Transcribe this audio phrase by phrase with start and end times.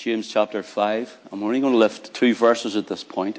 [0.00, 1.18] James chapter 5.
[1.30, 3.38] I'm only going to lift two verses at this point.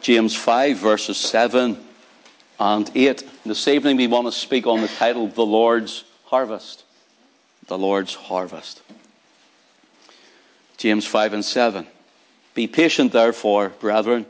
[0.00, 1.78] James 5, verses 7
[2.58, 3.22] and 8.
[3.44, 6.82] This evening we want to speak on the title, The Lord's Harvest.
[7.68, 8.82] The Lord's Harvest.
[10.78, 11.86] James 5 and 7.
[12.54, 14.26] Be patient, therefore, brethren,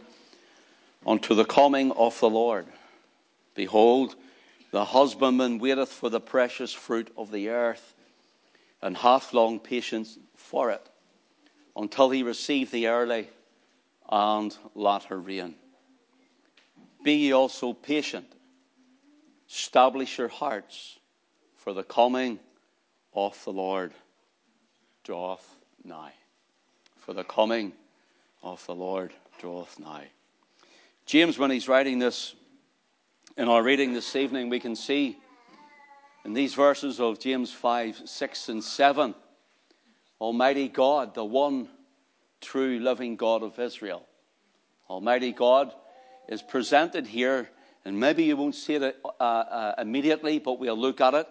[1.07, 2.67] unto the coming of the Lord.
[3.55, 4.17] Behold,
[4.71, 7.95] the husbandman waiteth for the precious fruit of the earth,
[8.83, 10.89] and hath long patience for it,
[11.77, 13.29] until he receive the early
[14.09, 15.55] and latter rain.
[17.03, 18.27] Be ye also patient.
[19.49, 20.99] Establish your hearts,
[21.57, 22.39] for the coming
[23.15, 23.93] of the Lord
[25.05, 25.49] draweth
[25.85, 26.13] nigh.
[26.99, 27.73] For the coming
[28.43, 30.09] of the Lord draweth nigh.
[31.07, 32.35] James, when he's writing this
[33.37, 35.19] in our reading this evening, we can see
[36.25, 39.15] in these verses of James 5, 6, and 7,
[40.19, 41.69] Almighty God, the one
[42.41, 44.07] true living God of Israel.
[44.89, 45.75] Almighty God
[46.29, 47.51] is presented here,
[47.85, 51.29] and maybe you won't see it uh, uh, immediately, but we'll look at it.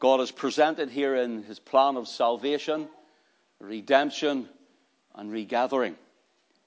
[0.00, 2.88] God is presented here in his plan of salvation,
[3.58, 4.50] redemption,
[5.14, 5.94] and regathering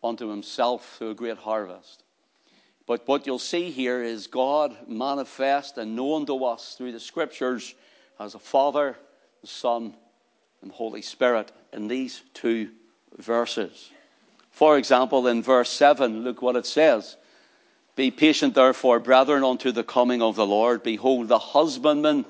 [0.03, 2.04] unto himself through a great harvest.
[2.87, 7.73] But what you'll see here is God manifest and known to us through the scriptures
[8.19, 8.95] as a Father,
[9.41, 9.95] the Son,
[10.61, 12.69] and the Holy Spirit in these two
[13.17, 13.89] verses.
[14.51, 17.17] For example, in verse 7, look what it says.
[17.95, 20.83] Be patient, therefore, brethren, unto the coming of the Lord.
[20.83, 22.25] Behold, the husbandman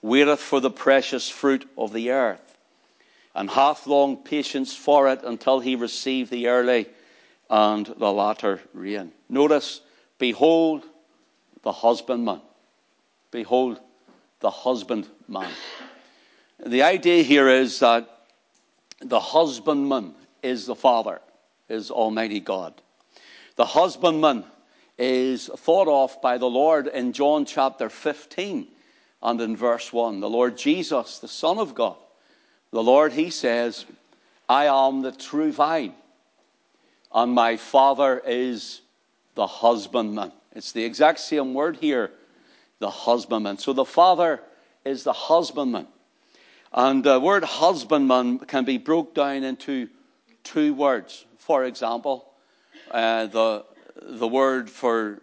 [0.00, 2.56] waiteth for the precious fruit of the earth,
[3.34, 6.86] and hath long patience for it until he receive the early
[7.50, 9.12] and the latter rain.
[9.28, 9.80] Notice,
[10.18, 10.84] behold
[11.62, 12.40] the husbandman.
[13.30, 13.80] Behold
[14.40, 15.50] the husbandman.
[16.64, 18.08] The idea here is that
[19.00, 21.20] the husbandman is the Father,
[21.68, 22.74] is Almighty God.
[23.56, 24.44] The husbandman
[24.98, 28.66] is thought of by the Lord in John chapter 15
[29.22, 30.20] and in verse 1.
[30.20, 31.96] The Lord Jesus, the Son of God,
[32.70, 33.86] the Lord, He says,
[34.48, 35.94] I am the true vine,
[37.12, 38.80] and my Father is
[39.38, 40.32] the husbandman.
[40.50, 42.10] It's the exact same word here,
[42.80, 43.58] the husbandman.
[43.58, 44.40] So the Father
[44.84, 45.86] is the husbandman.
[46.72, 49.90] And the word husbandman can be broke down into
[50.42, 51.24] two words.
[51.36, 52.26] For example,
[52.90, 53.64] uh, the
[54.02, 55.22] the word for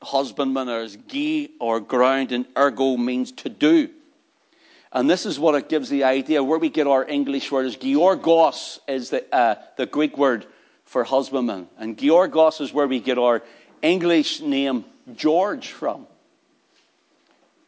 [0.00, 3.88] husbandman is gi or ground, and ergo means to do.
[4.92, 7.74] And this is what it gives the idea where we get our English word is
[7.74, 10.46] georgos is the, uh, the Greek word
[10.94, 11.66] for husbandman.
[11.76, 13.42] And georgos is where we get our
[13.82, 14.84] English name
[15.16, 16.06] George from.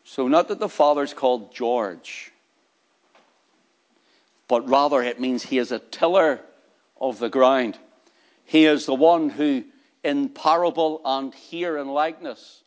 [0.05, 2.31] So not that the father's called George,
[4.47, 6.39] but rather it means he is a tiller
[7.01, 7.77] of the ground.
[8.45, 9.65] He is the one who
[10.05, 12.63] in parable and here in likeness.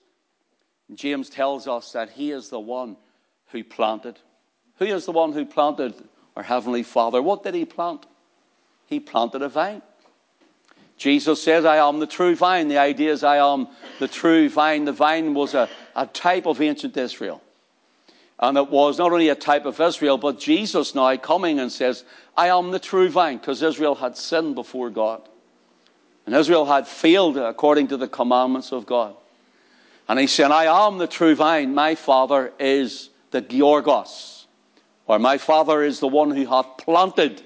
[0.93, 2.97] James tells us that he is the one
[3.53, 4.19] who planted.
[4.79, 5.93] Who is the one who planted
[6.35, 7.21] our Heavenly Father?
[7.21, 8.05] What did he plant?
[8.87, 9.83] He planted a vine.
[10.99, 12.67] Jesus says, I am the true vine.
[12.67, 14.83] The idea is, I am the true vine.
[14.83, 17.41] The vine was a, a type of ancient Israel.
[18.37, 22.03] And it was not only a type of Israel, but Jesus now coming and says,
[22.35, 25.21] I am the true vine, because Israel had sinned before God.
[26.25, 29.15] And Israel had failed according to the commandments of God.
[30.09, 31.73] And he said, I am the true vine.
[31.73, 34.47] My father is the Georgos.
[35.07, 37.41] Or my father is the one who hath planted.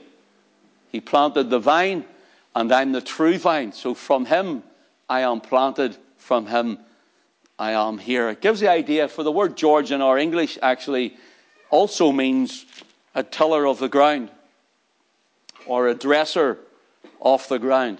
[0.91, 2.05] He planted the vine,
[2.55, 3.71] and I'm the true vine.
[3.71, 4.63] So from him
[5.09, 6.79] I am planted, from him
[7.57, 8.29] I am here.
[8.29, 11.17] It gives the idea for the word George in our English actually
[11.69, 12.65] also means
[13.15, 14.29] a tiller of the ground
[15.65, 16.57] or a dresser
[17.21, 17.99] of the ground.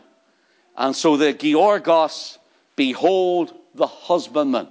[0.76, 2.38] And so the Georgos,
[2.76, 4.68] behold the husbandman.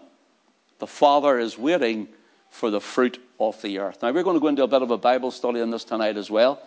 [0.79, 2.09] The father is waiting
[2.51, 4.03] for the fruit of the earth.
[4.03, 6.17] Now we're going to go into a bit of a Bible study on this tonight
[6.17, 6.61] as well.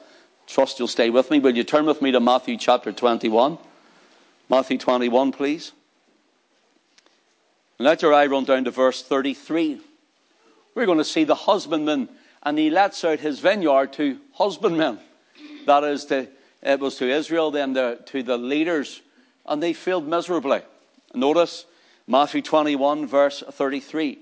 [0.48, 1.40] Trust you'll stay with me.
[1.40, 3.58] Will you turn with me to Matthew chapter 21?
[4.50, 5.72] Matthew 21, please.
[7.80, 9.82] And let your eye run down to verse 33.
[10.76, 12.10] We're going to see the husbandman,
[12.44, 15.00] and he lets out his vineyard to husbandmen.
[15.66, 16.28] That is, to,
[16.62, 19.02] it was to Israel, then the, to the leaders
[19.46, 20.62] and they failed miserably.
[21.14, 21.66] Notice
[22.08, 24.20] Matthew 21, verse 33.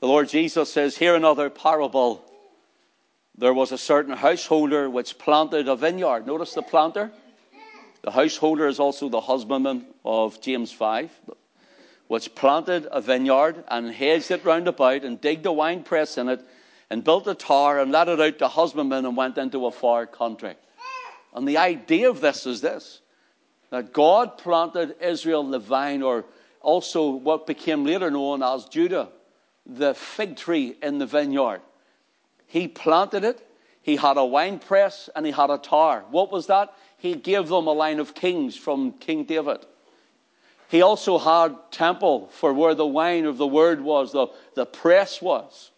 [0.00, 2.24] The Lord Jesus says, Here another parable.
[3.38, 6.26] There was a certain householder which planted a vineyard.
[6.26, 7.12] Notice the planter.
[8.02, 11.10] The householder is also the husbandman of James 5.
[12.08, 16.28] which planted a vineyard and hedged it round about and digged a wine press in
[16.28, 16.40] it
[16.90, 20.06] and built a tower and let it out to husbandmen and went into a far
[20.06, 20.56] country.
[21.34, 23.00] And the idea of this is this
[23.70, 26.24] that God planted Israel the vine, or
[26.62, 29.10] also what became later known as Judah,
[29.66, 31.60] the fig tree in the vineyard.
[32.48, 33.46] He planted it,
[33.82, 36.04] he had a wine press, and he had a tower.
[36.10, 36.74] What was that?
[36.96, 39.64] He gave them a line of kings from King David.
[40.68, 45.22] He also had temple for where the wine of the word was, the, the press
[45.22, 45.70] was,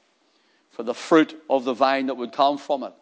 [0.70, 2.93] for the fruit of the vine that would come from it.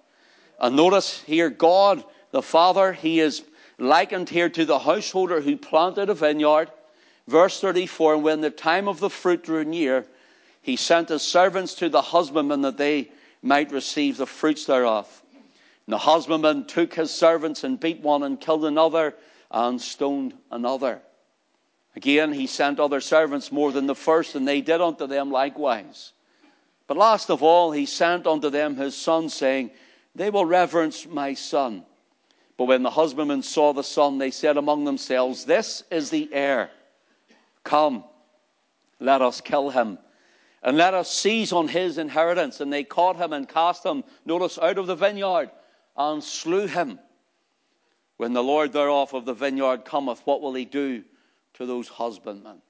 [0.60, 3.42] And notice here, God the Father, he is
[3.78, 6.70] likened here to the householder who planted a vineyard.
[7.26, 10.06] Verse 34 And when the time of the fruit drew near,
[10.60, 13.10] he sent his servants to the husbandman that they
[13.42, 15.22] might receive the fruits thereof.
[15.86, 19.14] And the husbandman took his servants and beat one and killed another
[19.50, 21.00] and stoned another.
[21.96, 26.12] Again, he sent other servants more than the first, and they did unto them likewise.
[26.86, 29.70] But last of all, he sent unto them his son, saying,
[30.14, 31.84] They will reverence my son.
[32.56, 36.70] But when the husbandmen saw the son, they said among themselves, This is the heir.
[37.64, 38.04] Come,
[39.00, 39.98] let us kill him,
[40.62, 42.60] and let us seize on his inheritance.
[42.60, 45.50] And they caught him and cast him, notice, out of the vineyard,
[45.96, 46.98] and slew him.
[48.16, 51.04] When the Lord thereof of the vineyard cometh, what will he do
[51.54, 52.60] to those husbandmen?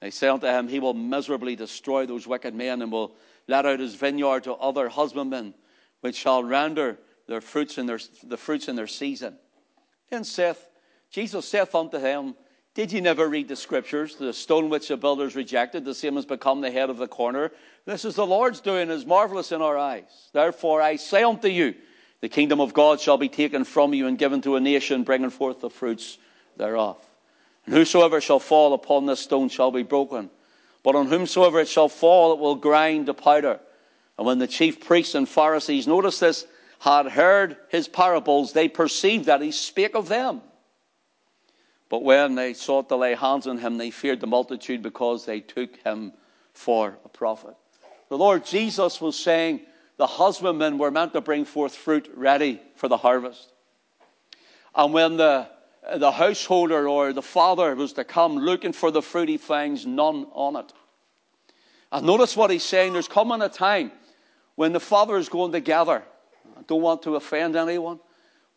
[0.00, 3.16] They say unto him, He will miserably destroy those wicked men, and will
[3.48, 5.54] let out his vineyard to other husbandmen,
[6.00, 9.36] which shall render their fruits in their, the fruits in their season.
[10.08, 10.68] Then saith,
[11.10, 12.36] Jesus saith unto him,
[12.78, 14.14] Did ye never read the scriptures?
[14.14, 17.50] The stone which the builders rejected, the same has become the head of the corner.
[17.86, 20.30] This is the Lord's doing, is marvelous in our eyes.
[20.32, 21.74] Therefore I say unto you,
[22.20, 25.30] the kingdom of God shall be taken from you and given to a nation, bringing
[25.30, 26.18] forth the fruits
[26.56, 27.04] thereof.
[27.66, 30.30] And whosoever shall fall upon this stone shall be broken.
[30.84, 33.58] But on whomsoever it shall fall, it will grind to powder.
[34.16, 36.46] And when the chief priests and Pharisees, notice this,
[36.78, 40.42] had heard his parables, they perceived that he spake of them.
[41.88, 45.40] But when they sought to lay hands on him, they feared the multitude because they
[45.40, 46.12] took him
[46.52, 47.54] for a prophet.
[48.08, 49.60] The Lord Jesus was saying
[49.96, 53.52] the husbandmen were meant to bring forth fruit ready for the harvest.
[54.74, 55.48] And when the,
[55.96, 60.26] the householder or the father was to come looking for the fruit, he finds none
[60.32, 60.72] on it.
[61.90, 62.92] And notice what he's saying.
[62.92, 63.92] There's coming a time
[64.56, 66.02] when the father is going to gather
[66.58, 68.00] I don't want to offend anyone,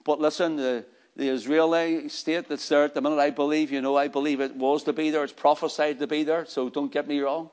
[0.04, 0.86] but listen, the,
[1.16, 4.56] the Israeli state that's there at the minute, I believe, you know, I believe it
[4.56, 5.24] was to be there.
[5.24, 7.50] It's prophesied to be there, so don't get me wrong.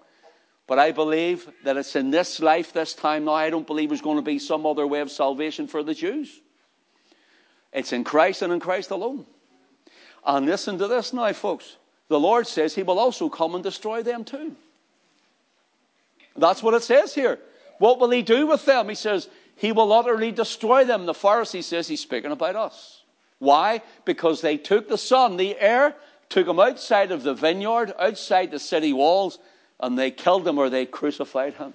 [0.67, 3.33] But I believe that it's in this life, this time now.
[3.33, 6.41] I don't believe there's going to be some other way of salvation for the Jews.
[7.73, 9.27] It's in Christ and in Christ alone.
[10.25, 11.77] And listen to this now, folks.
[12.09, 14.55] The Lord says He will also come and destroy them too.
[16.37, 17.39] That's what it says here.
[17.79, 18.89] What will He do with them?
[18.89, 19.29] He says,
[19.59, 21.05] he will utterly destroy them.
[21.05, 22.98] The Pharisee says he's speaking about us.
[23.39, 23.83] Why?
[24.05, 25.95] Because they took the son, the heir,
[26.29, 29.39] took him outside of the vineyard, outside the city walls,
[29.81, 31.75] and they killed him or they crucified him.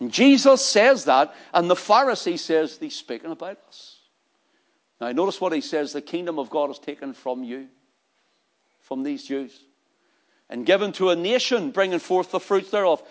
[0.00, 3.98] And Jesus says that, and the Pharisee says he's speaking about us.
[5.00, 7.68] Now, notice what he says the kingdom of God is taken from you,
[8.80, 9.58] from these Jews,
[10.48, 13.02] and given to a nation, bringing forth the fruits thereof.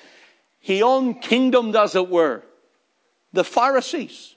[0.59, 2.43] He unkingdomed, as it were
[3.31, 4.35] the Pharisees.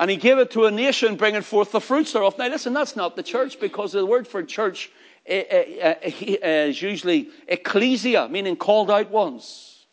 [0.00, 2.38] And he gave it to a nation bringing forth the fruits thereof.
[2.38, 4.90] Now, listen, that's not the church because the word for church
[5.26, 5.94] eh, eh,
[6.40, 9.84] eh, is usually ecclesia, meaning called out ones.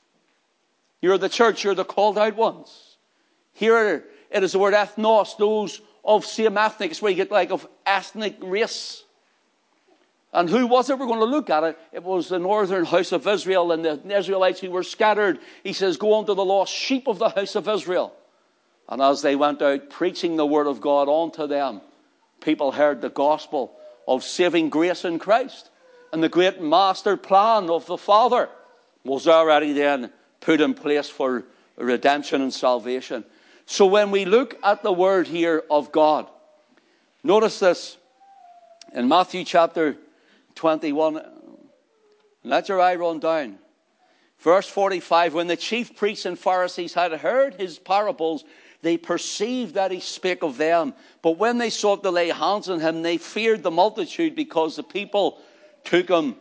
[1.01, 2.95] You're the church, you're the called out ones.
[3.51, 6.91] Here it is the word ethnos, those of same ethnic.
[6.91, 9.03] It's where you get like of ethnic race.
[10.31, 10.97] And who was it?
[10.97, 11.77] We're going to look at it.
[11.91, 15.39] It was the northern house of Israel and the Israelites who were scattered.
[15.65, 18.13] He says, Go unto the lost sheep of the house of Israel.
[18.89, 21.81] And as they went out preaching the word of God unto them,
[22.41, 23.73] people heard the gospel
[24.07, 25.69] of saving grace in Christ.
[26.13, 28.49] And the great master plan of the Father
[29.03, 31.43] was already then put in place for
[31.75, 33.25] redemption and salvation.
[33.65, 36.27] So when we look at the word here of God,
[37.23, 37.97] notice this
[38.93, 39.97] in Matthew chapter
[40.55, 41.21] 21.
[42.43, 43.59] Let your eye run down.
[44.39, 48.45] Verse 45 When the chief priests and Pharisees had heard his parables,
[48.81, 50.93] they perceived that he spake of them.
[51.21, 54.83] But when they sought to lay hands on him, they feared the multitude because the
[54.83, 55.41] people
[55.83, 56.35] took him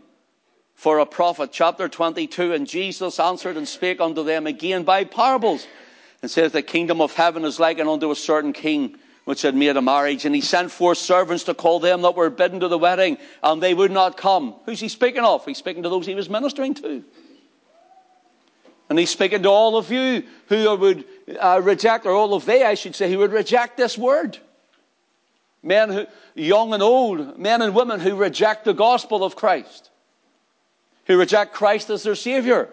[0.74, 1.50] for a prophet.
[1.52, 5.66] Chapter 22 And Jesus answered and spake unto them again by parables,
[6.22, 9.76] and says, The kingdom of heaven is likened unto a certain king which had made
[9.76, 12.78] a marriage, and he sent forth servants to call them that were bidden to the
[12.78, 14.54] wedding, and they would not come.
[14.66, 15.44] Who's he speaking of?
[15.44, 17.02] He's speaking to those he was ministering to.
[18.88, 21.04] And he's speaking to all of you who would
[21.40, 24.38] uh, reject, or all of they, I should say, who would reject this word.
[25.62, 29.90] Men who, young and old, men and women who reject the gospel of Christ,
[31.06, 32.68] who reject Christ as their Savior.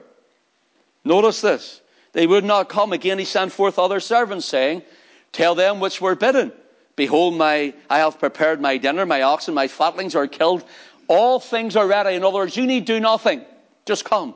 [1.03, 1.81] Notice this.
[2.11, 2.93] They would not come.
[2.93, 4.83] Again, he sent forth other servants, saying,
[5.31, 6.51] Tell them which were bidden,
[6.95, 10.63] Behold, my, I have prepared my dinner, my oxen, my fatlings are killed.
[11.07, 12.15] All things are ready.
[12.15, 13.43] In other words, you need do nothing.
[13.85, 14.35] Just come.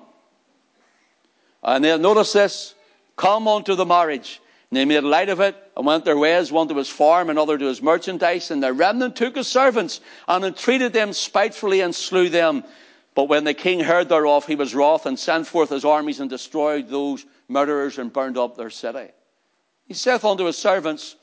[1.67, 2.73] And then notice this.
[3.17, 4.41] Come unto the marriage.
[4.71, 7.57] And they made light of it and went their ways, one to his farm, another
[7.57, 8.49] to his merchandise.
[8.51, 12.63] And the remnant took his servants and entreated them spitefully and slew them.
[13.15, 16.29] But when the king heard thereof, he was wroth and sent forth his armies and
[16.29, 19.09] destroyed those murderers and burned up their city.
[19.85, 21.15] He saith unto his servants,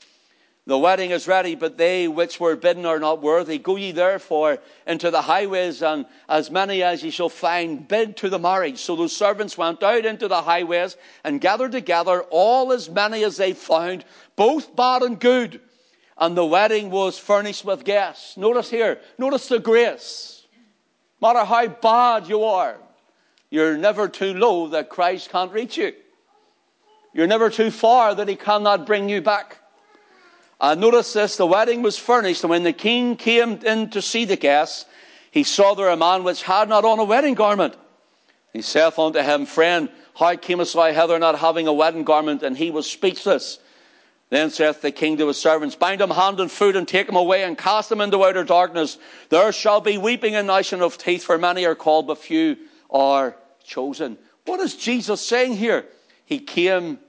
[0.67, 3.59] the wedding is ready, but they which were bidden are not worthy.
[3.59, 8.31] Go ye therefore into the highways, and as many as ye shall find, bid to
[8.31, 8.79] the marriage.
[8.79, 13.37] So those servants went out into the highways and gathered together all as many as
[13.37, 14.07] they found,
[14.37, 15.61] both bad and good.
[16.17, 18.39] And the wedding was furnished with guests.
[18.39, 20.47] Notice here, notice the grace.
[21.21, 22.79] No matter how bad you are,
[23.51, 25.93] you're never too low that Christ can't reach you.
[27.13, 29.59] You're never too far that he cannot bring you back.
[30.65, 34.25] Uh, notice this, the wedding was furnished, and when the king came in to see
[34.25, 34.87] the guests,
[35.31, 37.77] he saw there a man which had not on a wedding garment.
[38.55, 42.43] He saith unto him, Friend, how camest thou hither not having a wedding garment?
[42.43, 43.59] And he was speechless.
[44.31, 47.17] Then saith the king to his servants, Bind him hand and foot, and take him
[47.17, 48.97] away, and cast him into outer darkness.
[49.29, 52.57] There shall be weeping and gnashing of teeth, for many are called, but few
[52.91, 54.17] are chosen.
[54.47, 55.85] What is Jesus saying here?
[56.25, 57.01] He came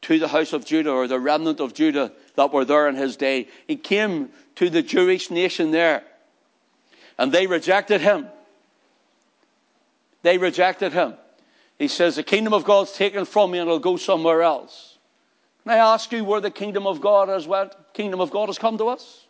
[0.00, 3.16] to the house of Judah, or the remnant of Judah, that were there in his
[3.16, 3.48] day.
[3.66, 6.02] He came to the Jewish nation there.
[7.18, 8.26] And they rejected him.
[10.22, 11.14] They rejected him.
[11.78, 14.98] He says, The kingdom of God's taken from me and it'll go somewhere else.
[15.62, 17.74] Can I ask you where the kingdom of God has went?
[17.92, 19.26] Kingdom of God has come to us.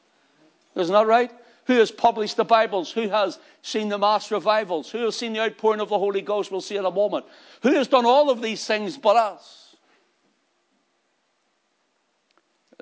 [0.75, 1.31] Isn't that right?
[1.67, 2.93] Who has published the Bibles?
[2.93, 4.91] Who has seen the mass revivals?
[4.91, 6.51] Who has seen the outpouring of the Holy Ghost?
[6.51, 7.25] We'll see in a moment.
[7.63, 9.66] Who has done all of these things but us?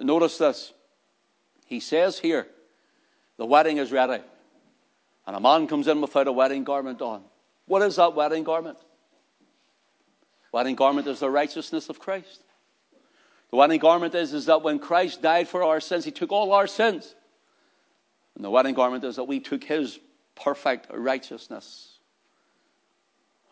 [0.00, 0.72] Notice this.
[1.66, 2.46] He says here,
[3.36, 4.22] the wedding is ready.
[5.26, 7.22] And a man comes in without a wedding garment on.
[7.66, 8.78] What is that wedding garment?
[10.52, 12.42] Wedding garment is the righteousness of Christ.
[13.50, 16.52] The wedding garment is, is that when Christ died for our sins, he took all
[16.52, 17.14] our sins.
[18.34, 19.98] And the wedding garment is that we took his
[20.34, 21.98] perfect righteousness.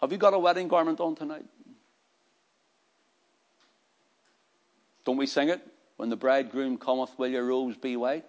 [0.01, 1.45] Have you got a wedding garment on tonight?
[5.05, 5.61] Don't we sing it?
[6.03, 8.25] When the bridegroom cometh, will your robes be white?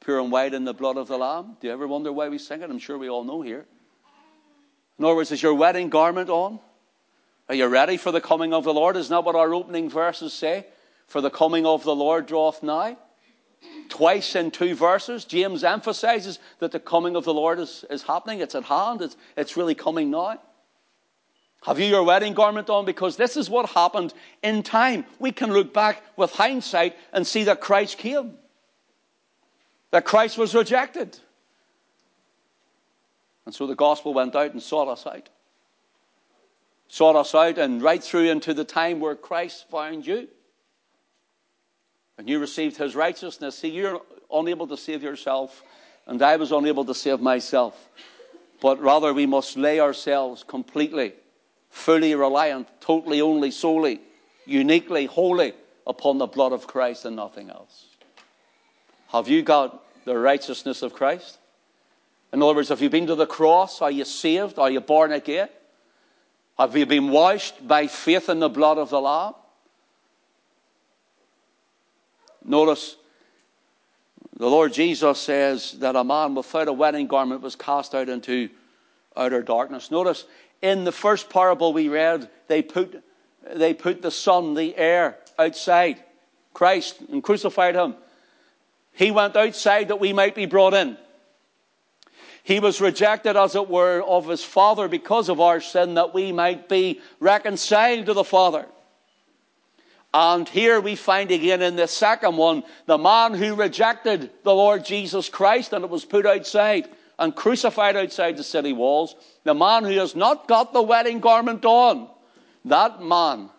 [0.00, 1.58] Pure and white in the blood of the Lamb.
[1.60, 2.70] Do you ever wonder why we sing it?
[2.70, 3.66] I'm sure we all know here.
[4.98, 6.58] In other words, is your wedding garment on?
[7.50, 8.96] Are you ready for the coming of the Lord?
[8.96, 10.64] Isn't that what our opening verses say?
[11.06, 12.96] For the coming of the Lord draweth nigh.
[13.90, 18.40] Twice in two verses, James emphasizes that the coming of the Lord is, is happening.
[18.40, 19.02] It's at hand.
[19.02, 20.40] It's, it's really coming now.
[21.62, 22.84] Have you your wedding garment on?
[22.84, 25.04] Because this is what happened in time.
[25.20, 28.34] We can look back with hindsight and see that Christ came,
[29.92, 31.16] that Christ was rejected.
[33.46, 35.28] And so the gospel went out and sought us out.
[36.88, 40.28] Sought us out and right through into the time where Christ found you.
[42.18, 43.58] And you received his righteousness.
[43.58, 44.00] See, you're
[44.32, 45.62] unable to save yourself,
[46.06, 47.88] and I was unable to save myself.
[48.60, 51.14] But rather, we must lay ourselves completely
[51.72, 54.00] fully reliant, totally, only, solely,
[54.46, 55.54] uniquely, wholly
[55.86, 57.86] upon the blood of Christ and nothing else.
[59.08, 61.38] Have you got the righteousness of Christ?
[62.32, 63.82] In other words, have you been to the cross?
[63.82, 64.58] Are you saved?
[64.58, 65.48] Are you born again?
[66.58, 69.34] Have you been washed by faith in the blood of the Lamb?
[72.44, 72.96] Notice
[74.36, 78.50] the Lord Jesus says that a man without a wedding garment was cast out into
[79.16, 79.90] outer darkness.
[79.90, 80.24] Notice
[80.62, 83.02] in the first parable we read, they put,
[83.52, 86.02] they put the son, the heir, outside
[86.54, 87.96] Christ and crucified him.
[88.92, 90.96] He went outside that we might be brought in.
[92.44, 96.32] He was rejected, as it were, of his Father because of our sin, that we
[96.32, 98.66] might be reconciled to the Father.
[100.14, 104.84] And here we find again in the second one the man who rejected the Lord
[104.84, 106.88] Jesus Christ and it was put outside
[107.18, 109.14] and crucified outside the city walls,
[109.44, 112.08] the man who has not got the wedding garment on,
[112.64, 113.50] that man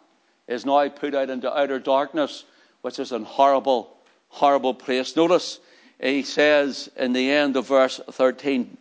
[0.48, 2.46] is now put out into outer darkness,
[2.82, 3.96] which is in horrible,
[4.30, 5.16] horrible place.
[5.16, 5.60] Notice
[6.02, 8.78] he says in the end of verse 13,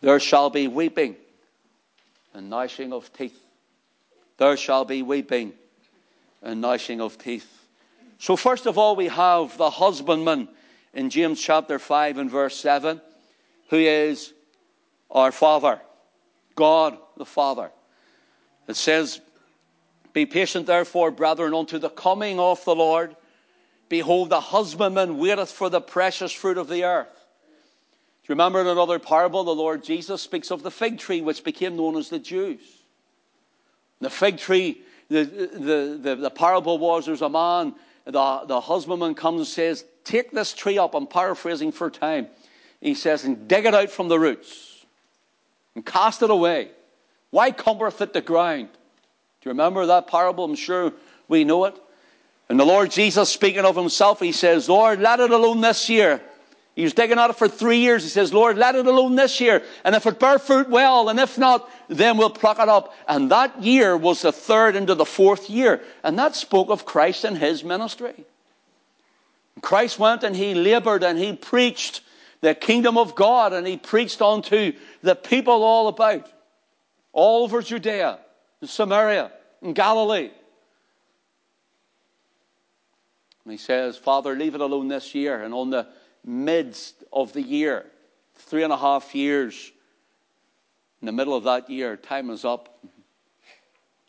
[0.00, 1.16] There shall be weeping
[2.34, 3.40] and gnashing of teeth.
[4.38, 5.54] There shall be weeping
[6.42, 7.50] and gnashing of teeth.
[8.18, 10.48] So, first of all, we have the husbandman
[10.96, 13.00] in James chapter 5 and verse 7,
[13.68, 14.32] who is
[15.10, 15.78] our Father,
[16.54, 17.70] God the Father.
[18.66, 19.20] It says,
[20.14, 23.14] Be patient, therefore, brethren, unto the coming of the Lord.
[23.90, 27.12] Behold, the husbandman waiteth for the precious fruit of the earth.
[27.12, 31.44] Do you remember in another parable, the Lord Jesus speaks of the fig tree, which
[31.44, 32.62] became known as the Jews.
[34.00, 37.74] The fig tree, the, the, the, the parable was there's a man,
[38.06, 40.94] the, the husbandman comes and says, Take this tree up.
[40.94, 42.28] I'm paraphrasing for time.
[42.80, 44.86] He says, And dig it out from the roots
[45.74, 46.70] and cast it away.
[47.30, 48.68] Why cumbereth it the ground?
[48.72, 50.44] Do you remember that parable?
[50.44, 50.92] I'm sure
[51.26, 51.76] we know it.
[52.48, 56.22] And the Lord Jesus, speaking of himself, he says, Lord, let it alone this year.
[56.76, 58.04] He was digging at it for three years.
[58.04, 59.64] He says, Lord, let it alone this year.
[59.82, 61.08] And if it bear fruit, well.
[61.08, 62.94] And if not, then we'll pluck it up.
[63.08, 65.82] And that year was the third into the fourth year.
[66.04, 68.24] And that spoke of Christ and his ministry.
[69.62, 72.02] Christ went and he labored and he preached
[72.40, 74.72] the kingdom of God and he preached unto
[75.02, 76.30] the people all about,
[77.12, 78.18] all over Judea
[78.60, 79.32] and Samaria
[79.62, 80.30] and Galilee.
[83.44, 85.42] And he says, Father, leave it alone this year.
[85.42, 85.86] And on the
[86.24, 87.86] midst of the year,
[88.34, 89.72] three and a half years,
[91.00, 92.84] in the middle of that year, time is up.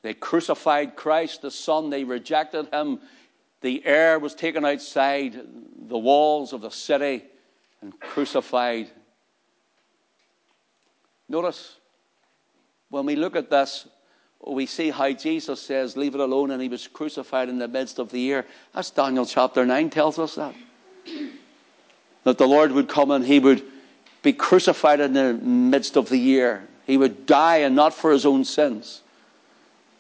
[0.02, 1.90] They crucified Christ, the Son.
[1.90, 3.00] They rejected him.
[3.62, 5.40] The heir was taken outside
[5.88, 7.24] the walls of the city
[7.82, 8.90] and crucified.
[11.30, 11.76] Notice,
[12.90, 13.88] when we look at this,
[14.46, 18.00] we see how Jesus says, Leave it alone, and he was crucified in the midst
[18.00, 18.46] of the year.
[18.74, 20.54] That's Daniel chapter 9 tells us that.
[22.24, 23.64] That the Lord would come and he would
[24.22, 26.68] be crucified in the midst of the year.
[26.86, 29.02] He would die and not for his own sins.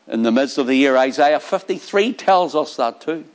[0.07, 3.25] In the midst of the year, Isaiah 53 tells us that too.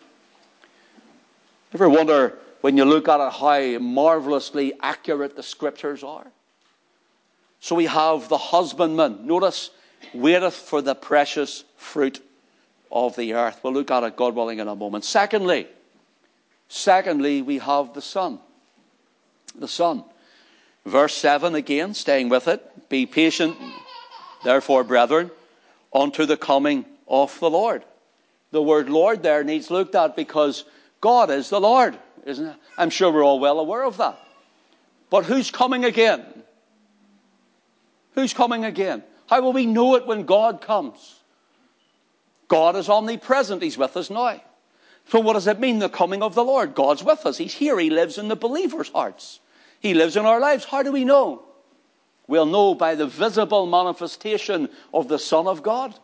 [1.75, 6.27] Ever wonder when you look at it how marvelously accurate the scriptures are?
[7.61, 9.27] So we have the husbandman.
[9.27, 9.71] Notice
[10.13, 12.21] waiteth for the precious fruit
[12.91, 13.61] of the earth.
[13.63, 15.05] We'll look at it, God willing, in a moment.
[15.05, 15.67] Secondly,
[16.69, 18.39] secondly, we have the Son.
[19.55, 20.05] The Son.
[20.85, 22.89] Verse 7 again, staying with it.
[22.89, 23.57] Be patient,
[24.45, 25.31] therefore, brethren,
[25.95, 27.85] unto the coming of the Lord.
[28.51, 30.65] The word Lord there needs looked at because
[31.03, 32.57] God is the Lord, isn't it?
[32.79, 34.19] I'm sure we're all well aware of that.
[35.11, 36.25] But who's coming again?
[38.15, 39.03] Who's coming again?
[39.27, 41.21] How will we know it when God comes?
[42.49, 43.63] God is omnipresent.
[43.63, 44.41] He's with us now.
[45.09, 46.75] So what does it mean, the coming of the Lord?
[46.75, 47.37] God's with us.
[47.37, 47.79] He's here.
[47.79, 49.41] He lives in the believers' hearts.
[49.81, 50.65] He lives in our lives.
[50.65, 51.43] How do we know?
[52.29, 55.99] We'll know by the visible manifestation of the Son of God.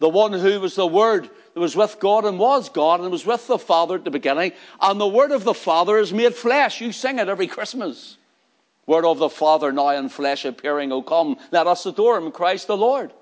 [0.00, 3.24] The one who was the Word that was with God and was God and was
[3.24, 4.52] with the Father at the beginning.
[4.80, 6.80] And the Word of the Father is made flesh.
[6.80, 8.18] You sing it every Christmas.
[8.86, 12.66] Word of the Father now in flesh appearing, O come, let us adore him, Christ
[12.66, 13.12] the Lord.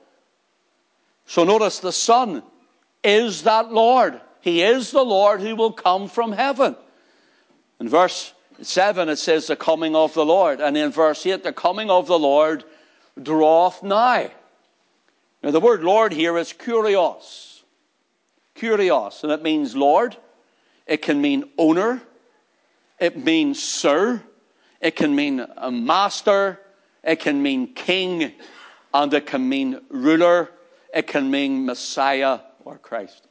[1.27, 2.43] So notice the Son
[3.05, 4.21] is that Lord.
[4.41, 6.75] He is the Lord who will come from heaven.
[7.79, 10.61] In verse 7, it says the coming of the Lord.
[10.61, 12.65] And in verse 8, the coming of the Lord
[13.21, 14.33] draweth nigh.
[15.43, 17.52] Now, the word Lord here is kurios.
[18.57, 20.17] Kurios, and it means Lord.
[20.87, 22.03] It can mean owner.
[22.99, 24.23] It means sir.
[24.81, 26.61] It can mean a master.
[27.03, 28.33] It can mean king.
[28.93, 30.51] And it can mean ruler.
[30.93, 33.27] It can mean Messiah or Christ.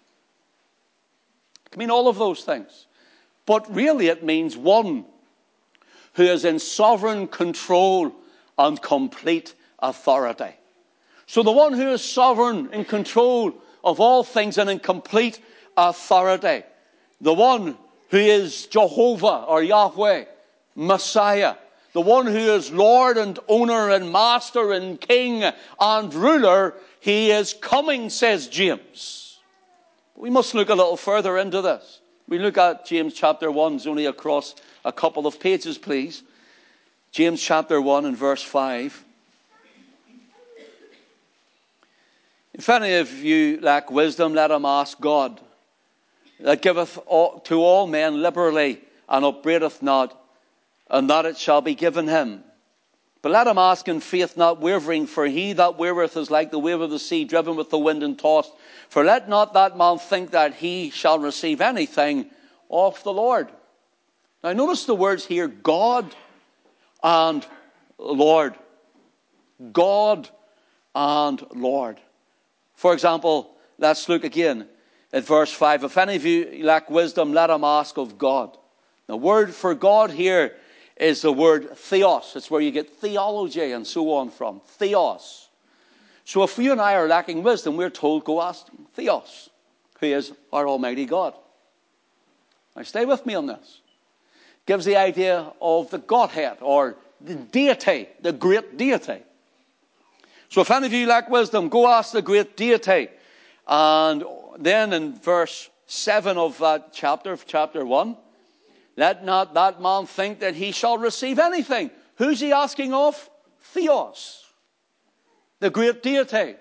[1.65, 2.87] It can mean all of those things.
[3.45, 5.05] But really, it means one
[6.13, 8.13] who is in sovereign control
[8.57, 10.55] and complete authority.
[11.25, 13.53] So, the one who is sovereign in control
[13.83, 15.39] of all things and in complete
[15.77, 16.63] authority,
[17.19, 17.77] the one
[18.09, 20.25] who is Jehovah or Yahweh,
[20.75, 21.55] Messiah,
[21.93, 25.43] the one who is Lord and owner and master and king
[25.79, 29.39] and ruler, he is coming, says James.
[30.15, 31.99] we must look a little further into this.
[32.27, 36.23] We look at James chapter 1, it's only across a couple of pages, please.
[37.11, 39.03] James chapter 1 and verse 5.
[42.53, 45.39] If any of you lack wisdom, let him ask God,
[46.39, 50.17] that giveth to all men liberally and upbraideth not
[50.91, 52.43] and that it shall be given him.
[53.21, 56.59] But let him ask in faith, not wavering, for he that wavereth is like the
[56.59, 58.51] wave of the sea, driven with the wind and tossed.
[58.89, 62.29] For let not that man think that he shall receive anything
[62.69, 63.49] of the Lord.
[64.43, 66.13] Now, notice the words here God
[67.03, 67.45] and
[67.97, 68.55] Lord.
[69.71, 70.27] God
[70.95, 71.99] and Lord.
[72.75, 74.67] For example, let's look again
[75.13, 75.83] at verse 5.
[75.83, 78.57] If any of you lack wisdom, let him ask of God.
[79.07, 80.55] The word for God here
[80.95, 82.33] is the word theos.
[82.35, 84.61] It's where you get theology and so on from.
[84.65, 85.49] Theos.
[86.23, 89.49] So if you and I are lacking wisdom, we're told go ask Theos,
[89.99, 91.33] who is our Almighty God.
[92.75, 93.81] Now stay with me on this.
[94.65, 99.23] Gives the idea of the Godhead or the deity, the great deity.
[100.51, 103.07] So if any of you lack wisdom, go ask the great deity.
[103.65, 104.25] And
[104.59, 108.17] then in verse 7 of that chapter, chapter 1,
[108.97, 111.89] let not that man think that he shall receive anything.
[112.17, 113.29] Who's he asking of?
[113.61, 114.43] Theos,
[115.61, 116.55] the great deity,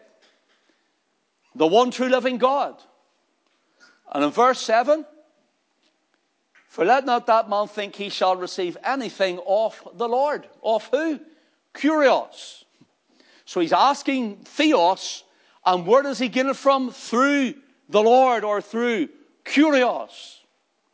[1.57, 2.81] the one true living God.
[4.12, 5.05] And in verse 7,
[6.68, 10.46] for let not that man think he shall receive anything of the Lord.
[10.62, 11.18] Of who?
[11.74, 12.60] Kurios.
[13.51, 15.25] So he's asking Theos,
[15.67, 16.93] and where does he get it from?
[16.93, 17.55] Through
[17.89, 19.09] the Lord or through
[19.45, 20.37] Kurios.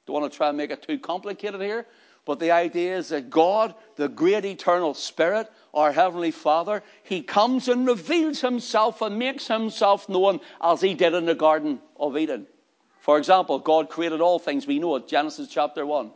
[0.06, 1.84] Don't want to try and make it too complicated here,
[2.24, 7.68] but the idea is that God, the great eternal Spirit, our Heavenly Father, He comes
[7.68, 12.46] and reveals Himself and makes Himself known as He did in the Garden of Eden.
[13.00, 14.66] For example, God created all things.
[14.66, 16.10] We know it, Genesis chapter 1.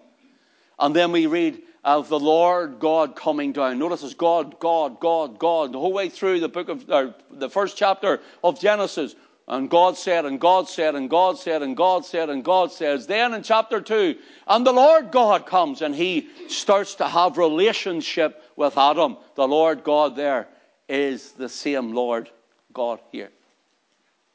[0.79, 3.79] And then we read of the Lord God coming down.
[3.79, 7.77] Notice it's God, God, God, God, the whole way through the book of, the first
[7.77, 9.15] chapter of Genesis.
[9.49, 13.07] And God said, and God said, and God said, and God said, and God says.
[13.07, 14.17] Then in chapter 2,
[14.47, 19.17] and the Lord God comes and he starts to have relationship with Adam.
[19.35, 20.47] The Lord God there
[20.89, 22.31] is the same Lord
[22.73, 23.31] God here.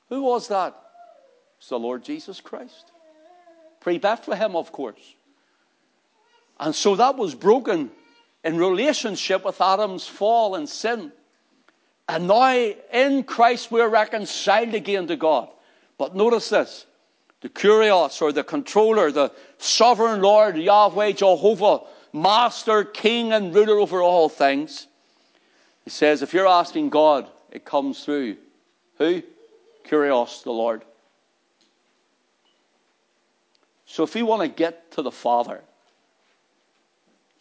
[0.09, 0.75] Who was that?
[1.59, 2.91] It's the Lord Jesus Christ.
[3.79, 5.15] Pre Bethlehem, of course.
[6.59, 7.91] And so that was broken
[8.43, 11.11] in relationship with Adam's fall and sin.
[12.07, 15.49] And now in Christ we're reconciled again to God.
[15.97, 16.85] But notice this
[17.41, 21.81] the Kurios or the controller, the sovereign Lord, Yahweh, Jehovah,
[22.13, 24.87] master, king, and ruler over all things.
[25.83, 28.37] He says, if you're asking God, it comes through
[28.97, 29.21] who?
[29.87, 30.83] Kurios, the Lord.
[33.85, 35.61] So if we want to get to the Father,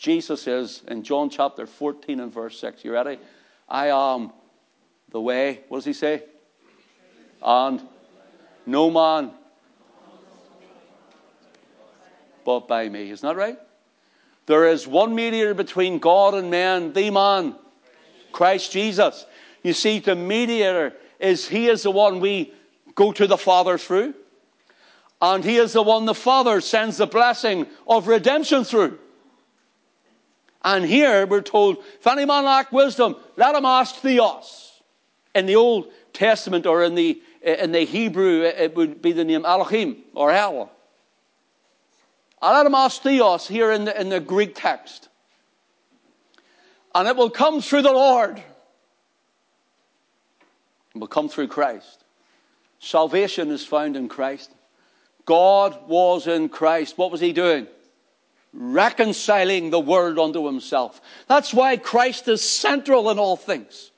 [0.04, 3.18] Jesus says in John chapter 14 and verse 6, you ready?
[3.66, 4.32] I am
[5.08, 6.22] the way, what does he say?
[7.42, 7.80] And
[8.66, 9.30] no man
[12.44, 13.10] but by me.
[13.12, 13.58] Isn't that right?
[14.44, 17.54] There is one mediator between God and man, the man,
[18.30, 19.24] Christ Jesus.
[19.62, 22.52] You see, the mediator is, he is the one we
[22.94, 24.12] go to the Father through.
[25.22, 28.98] And he is the one the Father sends the blessing of redemption through.
[30.64, 34.72] And here we're told, if any man lack wisdom, let him ask Theos.
[35.35, 39.44] In the Old Testament or in the, in the Hebrew, it would be the name
[39.44, 40.70] Elohim or El.
[42.40, 45.09] And let him ask Theos here in the, in the Greek text.
[46.94, 48.38] And it will come through the Lord.
[50.94, 52.05] It will come through Christ.
[52.79, 54.50] Salvation is found in Christ.
[55.27, 56.96] God was in Christ.
[56.96, 57.66] What was he doing?
[58.56, 61.00] Reconciling the world unto himself.
[61.26, 63.90] That's why Christ is central in all things.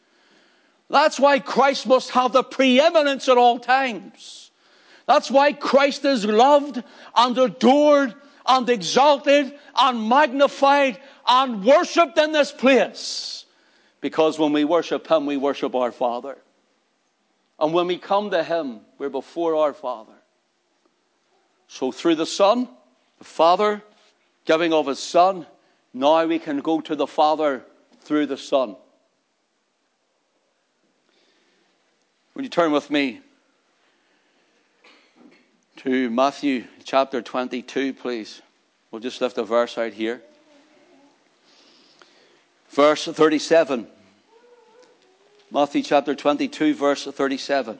[0.89, 4.51] That's why Christ must have the preeminence at all times.
[5.07, 6.83] That's why Christ is loved
[7.15, 8.15] and adored
[8.47, 13.45] and exalted and magnified and worshipped in this place.
[14.01, 16.39] Because when we worship Him, we worship our Father.
[17.59, 20.13] And when we come to Him, we're before our Father.
[21.69, 22.69] So through the Son,
[23.19, 23.83] the Father
[24.47, 25.45] giving of His Son,
[25.93, 27.65] now we can go to the Father
[28.01, 28.77] through the Son.
[32.35, 33.21] Would you turn with me
[35.79, 38.41] to Matthew chapter 22, please?
[38.91, 40.23] We'll just lift a verse out here.
[42.71, 43.87] Verse 37.
[45.51, 47.79] Matthew chapter 22, verse 37.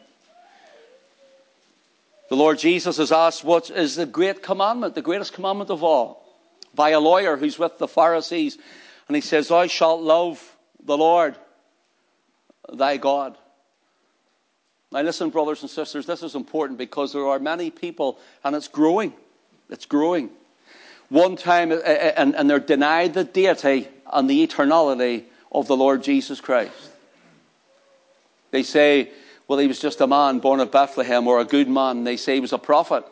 [2.29, 6.26] The Lord Jesus is asked, What is the great commandment, the greatest commandment of all?
[6.77, 8.57] By a lawyer who's with the Pharisees.
[9.09, 11.35] And he says, Thou shalt love the Lord
[12.73, 13.37] thy God.
[14.93, 18.69] Now, listen, brothers and sisters, this is important because there are many people, and it's
[18.69, 19.13] growing.
[19.69, 20.31] It's growing.
[21.09, 25.77] One time, uh, uh, and, and they're denied the deity and the eternality of the
[25.77, 26.73] Lord Jesus Christ.
[28.51, 29.11] They say,
[29.49, 32.05] well, he was just a man born of Bethlehem or a good man.
[32.05, 33.05] They say he was a prophet.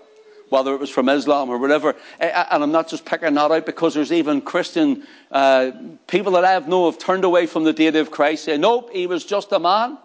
[0.55, 1.97] Whether it was from Islam or whatever.
[2.21, 5.73] And I'm not just picking that out because there's even Christian uh,
[6.07, 8.91] people that I have known have turned away from the deity of Christ, saying, nope,
[8.93, 9.99] he was just a man.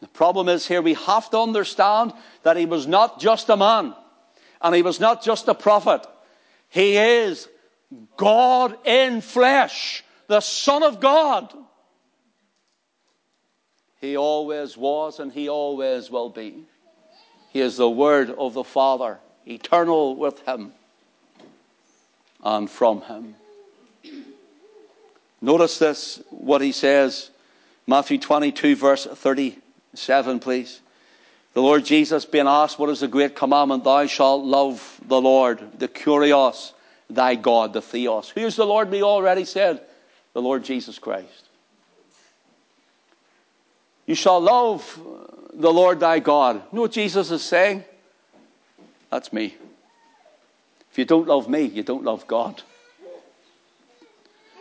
[0.00, 3.94] The problem is here we have to understand that he was not just a man
[4.60, 6.04] and he was not just a prophet.
[6.70, 7.48] He is
[8.16, 11.54] God in flesh, the Son of God.
[14.00, 16.66] He always was and he always will be.
[17.54, 20.72] He is the Word of the Father, eternal with him
[22.42, 23.36] and from him.
[25.40, 27.30] Notice this, what he says,
[27.86, 30.80] Matthew 22, verse 37, please.
[31.52, 33.84] The Lord Jesus being asked, What is the great commandment?
[33.84, 36.72] Thou shalt love the Lord, the Kurios,
[37.08, 38.30] thy God, the Theos.
[38.30, 38.90] Who's the Lord?
[38.90, 39.80] We already said,
[40.32, 41.44] the Lord Jesus Christ.
[44.06, 45.00] You shall love
[45.54, 46.56] the Lord thy God.
[46.56, 47.84] You know what Jesus is saying?
[49.10, 49.54] That's me.
[50.90, 52.62] If you don't love me, you don't love God.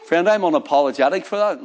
[0.06, 1.60] Friend, I'm unapologetic for that.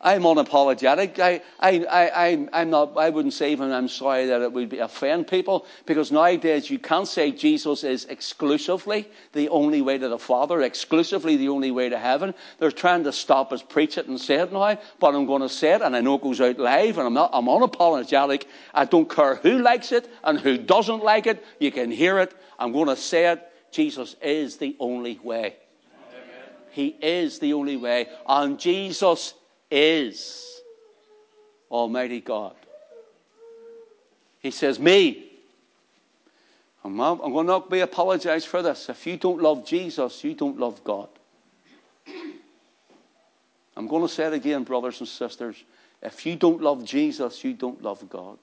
[0.00, 1.18] I'm unapologetic.
[1.18, 2.08] I, I, I,
[2.52, 5.64] I, am not, I wouldn't say even I'm sorry that it would be offend people
[5.86, 11.36] because nowadays you can't say Jesus is exclusively the only way to the Father, exclusively
[11.36, 12.34] the only way to heaven.
[12.58, 15.48] They're trying to stop us preach it and say it now, but I'm going to
[15.48, 18.44] say it and I know it goes out live and I'm not, I'm unapologetic.
[18.74, 21.42] I don't care who likes it and who doesn't like it.
[21.58, 22.34] You can hear it.
[22.58, 23.42] I'm going to say it.
[23.70, 25.56] Jesus is the only way.
[26.12, 26.48] Amen.
[26.72, 28.08] He is the only way.
[28.26, 29.32] And Jesus
[29.74, 30.62] is
[31.70, 32.54] Almighty God.
[34.40, 35.30] He says, Me.
[36.84, 38.90] I'm, going to not be apologized for this.
[38.90, 41.08] If you don't love Jesus, you don't love God.
[43.74, 45.56] I'm going to say it again, brothers and sisters.
[46.02, 48.36] If you don't love Jesus, you don't love God.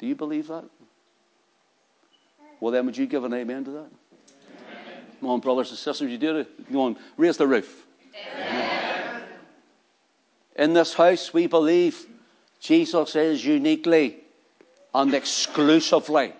[0.00, 0.64] Do you believe that?
[2.58, 3.78] Well, then, would you give an amen to that?
[3.78, 3.90] Amen.
[5.20, 6.48] Come on, brothers and sisters, you do it.
[6.66, 7.86] Come on, raise the roof.
[10.58, 12.04] In this house, we believe
[12.58, 14.16] Jesus is uniquely
[14.92, 16.32] and exclusively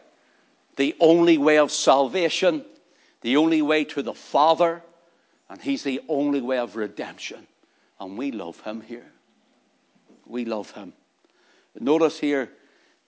[0.74, 2.64] the only way of salvation,
[3.20, 4.82] the only way to the Father,
[5.48, 7.46] and He's the only way of redemption.
[8.00, 9.06] And we love Him here.
[10.26, 10.92] We love Him.
[11.78, 12.50] Notice here,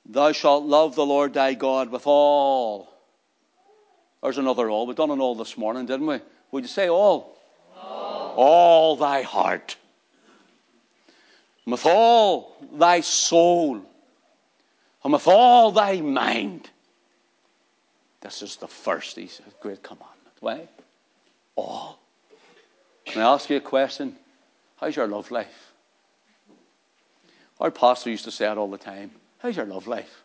[0.07, 2.89] thou shalt love the Lord thy God with all.
[4.23, 4.87] There's another all.
[4.87, 6.21] We've done an all this morning, didn't we?
[6.53, 7.37] Would you say all?
[7.77, 9.77] All, all thy heart
[11.71, 13.81] and with all thy soul,
[15.05, 16.69] and with all thy mind.
[18.21, 20.35] This is the first, he says, great commandment.
[20.41, 20.69] Why?
[21.55, 22.01] All.
[23.05, 24.17] Can I ask you a question?
[24.81, 25.73] How's your love life?
[27.61, 29.13] Our pastor used to say it all the time.
[29.39, 30.25] How's your love life?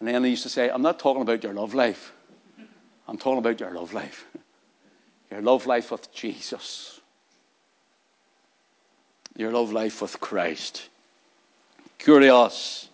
[0.00, 2.12] And then he used to say, I'm not talking about your love life.
[3.06, 4.26] I'm talking about your love life.
[5.30, 7.00] Your love life with Jesus
[9.36, 10.88] your love life with Christ.
[11.98, 12.86] Kurios,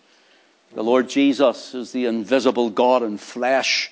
[0.73, 3.91] the Lord Jesus is the invisible God in flesh.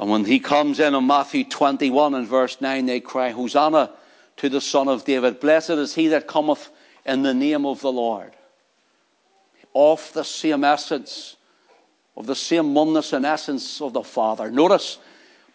[0.00, 3.90] And when he comes in on Matthew 21 and verse 9, they cry, Hosanna
[4.38, 5.40] to the Son of David.
[5.40, 6.68] Blessed is he that cometh
[7.04, 8.32] in the name of the Lord.
[9.74, 11.36] Of the same essence,
[12.16, 14.50] of the same oneness and essence of the Father.
[14.50, 14.98] Notice,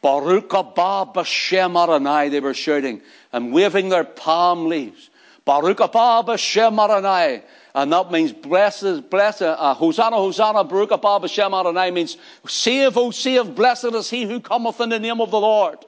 [0.02, 3.02] Baruch haba b'shem Adonai, they were shouting
[3.34, 5.10] and waving their palm leaves.
[5.50, 7.42] Baruch b'shem Adonai.
[7.74, 13.56] And that means blessed, blessed, uh, Hosanna, Hosanna, Baruch b'shem Adonai means save, O save,
[13.56, 15.80] blessed is he who cometh in the name of the Lord.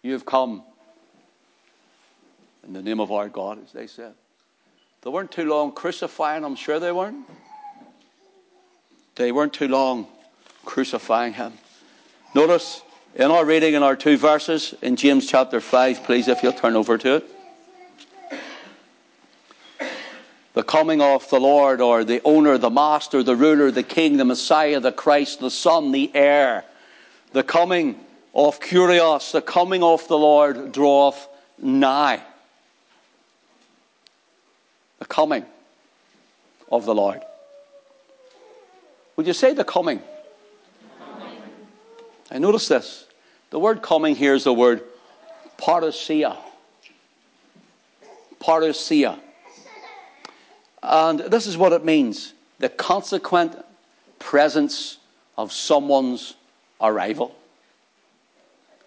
[0.00, 0.62] You have come
[2.66, 4.14] in the name of our God, as they said.
[5.02, 7.26] They weren't too long crucifying, I'm sure they weren't.
[9.16, 10.06] They weren't too long
[10.64, 11.52] crucifying him.
[12.34, 12.80] Notice
[13.16, 16.76] in our reading in our two verses in James chapter 5, please, if you'll turn
[16.76, 17.24] over to it.
[20.52, 24.24] The coming of the Lord, or the owner, the master, the ruler, the king, the
[24.26, 26.64] Messiah, the Christ, the Son, the heir.
[27.32, 27.98] The coming
[28.34, 31.26] of Kurios, the coming of the Lord draweth
[31.58, 32.20] nigh.
[34.98, 35.46] The coming
[36.70, 37.22] of the Lord.
[39.16, 40.02] Would you say the coming?
[42.30, 43.05] I notice this.
[43.56, 44.84] The word coming here is the word
[45.56, 46.36] parousia.
[48.38, 49.18] Parousia.
[50.82, 53.56] And this is what it means the consequent
[54.18, 54.98] presence
[55.38, 56.34] of someone's
[56.82, 57.34] arrival.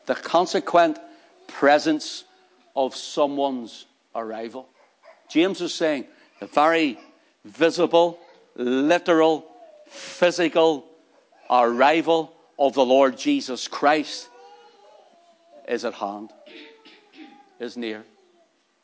[0.05, 0.99] The consequent
[1.47, 2.23] presence
[2.75, 4.67] of someone's arrival.
[5.29, 6.05] James is saying
[6.39, 6.99] the very
[7.43, 8.19] visible,
[8.55, 9.47] literal,
[9.87, 10.85] physical
[11.49, 14.28] arrival of the Lord Jesus Christ
[15.69, 16.31] is at hand,
[17.59, 18.03] is near.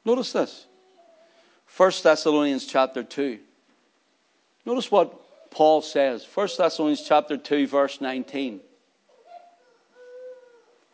[0.06, 0.65] Notice this.
[1.76, 3.39] 1 Thessalonians chapter 2.
[4.65, 6.26] Notice what Paul says.
[6.34, 8.62] 1 Thessalonians chapter 2, verse 19.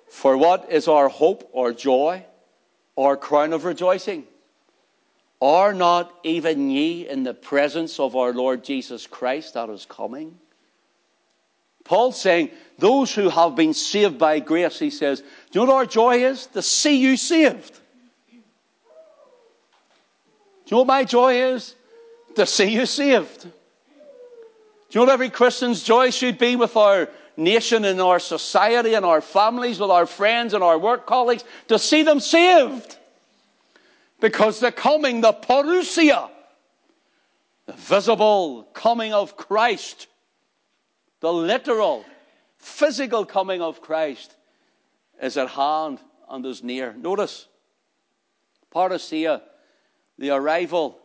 [0.10, 2.26] For what is our hope or joy
[2.96, 4.26] or crown of rejoicing?
[5.42, 10.38] Are not even ye in the presence of our Lord Jesus Christ that is coming?
[11.84, 15.80] Paul's saying, those who have been saved by grace, he says, do you know what
[15.80, 16.48] our joy is?
[16.48, 17.80] To see you saved.
[18.32, 18.38] Do
[20.68, 21.76] you know what my joy is?
[22.36, 23.44] To see you saved.
[23.44, 23.50] Do
[24.92, 29.06] you know what every Christian's joy should be with our nation and our society and
[29.06, 31.44] our families, with our friends and our work colleagues?
[31.68, 32.98] To see them saved.
[34.20, 36.30] Because the coming, the parousia,
[37.66, 40.08] the visible coming of Christ,
[41.22, 42.04] the literal,
[42.58, 44.36] physical coming of Christ
[45.22, 46.94] is at hand and is near.
[46.94, 47.48] Notice,
[48.74, 49.42] parousia,
[50.18, 51.00] the arrival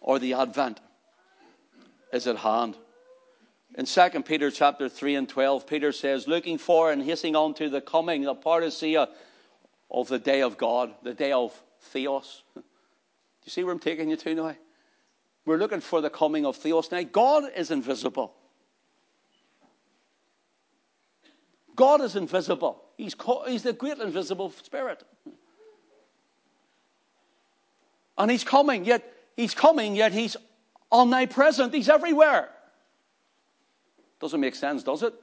[0.00, 0.80] or the advent
[2.12, 2.76] is at hand.
[3.76, 7.68] In 2 Peter chapter 3 and 12, Peter says, looking for and hastening on to
[7.68, 9.08] the coming, the parousia
[9.90, 12.42] of the day of God, the day of Theos.
[12.54, 12.62] Do
[13.44, 14.56] you see where I'm taking you to now?
[15.44, 16.90] We're looking for the coming of Theos.
[16.92, 18.34] Now, God is invisible.
[21.80, 22.82] God is invisible.
[22.98, 23.16] He's,
[23.46, 25.02] he's the great invisible spirit.
[28.18, 29.02] And he's coming, yet
[29.34, 30.36] he's coming, yet he's
[30.92, 31.72] omnipresent.
[31.72, 32.50] He's everywhere.
[34.20, 35.14] Doesn't make sense, does it?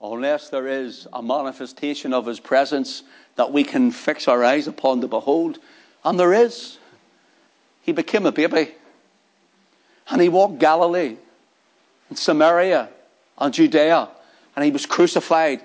[0.00, 3.02] Unless there is a manifestation of his presence
[3.34, 5.58] that we can fix our eyes upon to behold.
[6.04, 6.78] And there is.
[7.82, 8.76] He became a baby.
[10.08, 11.16] And he walked Galilee
[12.10, 12.90] and Samaria
[13.38, 14.10] and Judea
[14.58, 15.62] and he was crucified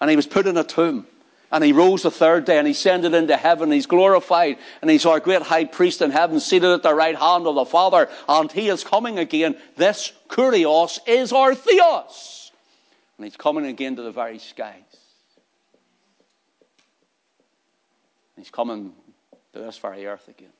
[0.00, 1.06] and he was put in a tomb
[1.52, 3.70] and he rose the third day and he ascended into heaven.
[3.70, 7.46] He's glorified and he's our great high priest in heaven, seated at the right hand
[7.46, 9.56] of the Father, and he is coming again.
[9.76, 12.50] This Kurios is our Theos.
[13.16, 14.74] And he's coming again to the very skies.
[18.36, 18.92] He's coming
[19.52, 20.55] to this very earth again.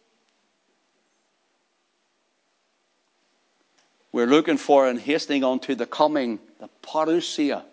[4.17, 7.65] We're looking for and hastening on to the coming, the parousia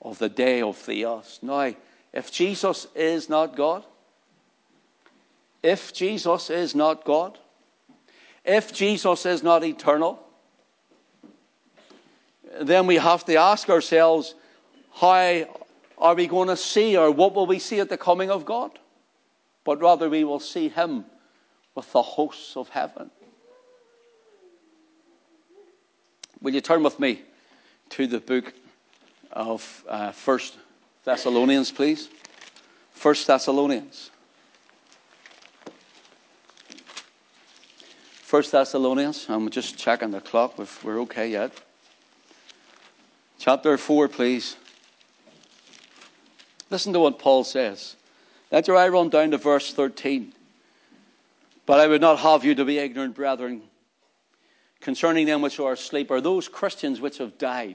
[0.00, 1.40] of the day of Theos.
[1.42, 1.74] Now,
[2.12, 3.84] if Jesus is not God,
[5.64, 7.40] if Jesus is not God,
[8.44, 10.22] if Jesus is not eternal,
[12.60, 14.36] then we have to ask ourselves,
[14.94, 15.46] how
[15.98, 18.78] are we going to see, or what will we see at the coming of God?
[19.64, 21.06] But rather, we will see Him
[21.74, 23.10] with the hosts of heaven.
[26.42, 27.22] Will you turn with me
[27.90, 28.52] to the book
[29.32, 30.56] of uh, First
[31.04, 32.08] Thessalonians, please?
[32.92, 34.10] First Thessalonians.
[38.12, 39.26] First Thessalonians.
[39.28, 41.52] I'm just checking the clock if we're okay yet.
[43.38, 44.56] Chapter 4, please.
[46.68, 47.96] Listen to what Paul says.
[48.50, 50.32] Let your eye run down to verse 13.
[51.64, 53.62] But I would not have you to be ignorant, brethren,
[54.86, 57.74] concerning them which are asleep, are those Christians which have died.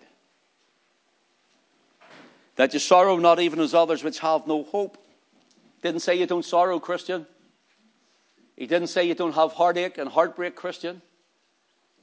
[2.56, 4.98] That you sorrow not even as others which have no hope.
[5.82, 7.28] Didn't say you don't sorrow, Christian.
[8.56, 11.02] He didn't say you don't have heartache and heartbreak, Christian.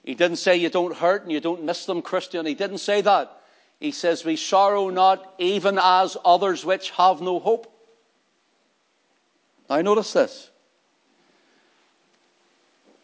[0.05, 2.45] He didn't say you don't hurt and you don't miss them, Christian.
[2.45, 3.35] He didn't say that.
[3.81, 7.67] He says, We sorrow not even as others which have no hope.
[9.71, 10.51] Now, notice this.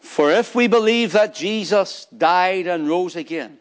[0.05, 3.57] For if we believe that Jesus died and rose again,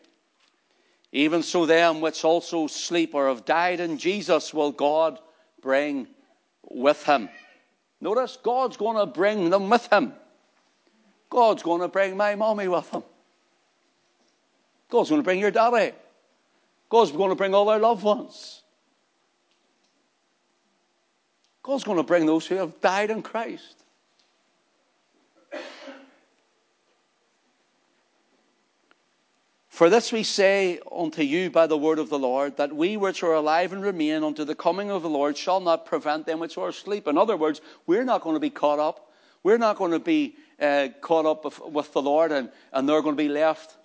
[1.10, 5.18] even so them which also sleep or have died in Jesus will God
[5.62, 6.06] bring
[6.70, 7.30] with him.
[8.00, 10.12] Notice, God's going to bring them with him.
[11.30, 13.02] God's going to bring my mommy with him.
[14.90, 15.92] God's going to bring your daddy.
[16.90, 18.62] God's going to bring all their loved ones.
[21.62, 23.83] God's going to bring those who have died in Christ.
[29.74, 33.24] For this we say unto you by the word of the Lord, that we which
[33.24, 36.56] are alive and remain unto the coming of the Lord shall not prevent them which
[36.56, 37.08] are asleep.
[37.08, 39.10] In other words, we're not going to be caught up.
[39.42, 43.16] We're not going to be uh, caught up with, the Lord and, and they're going
[43.16, 43.76] to be left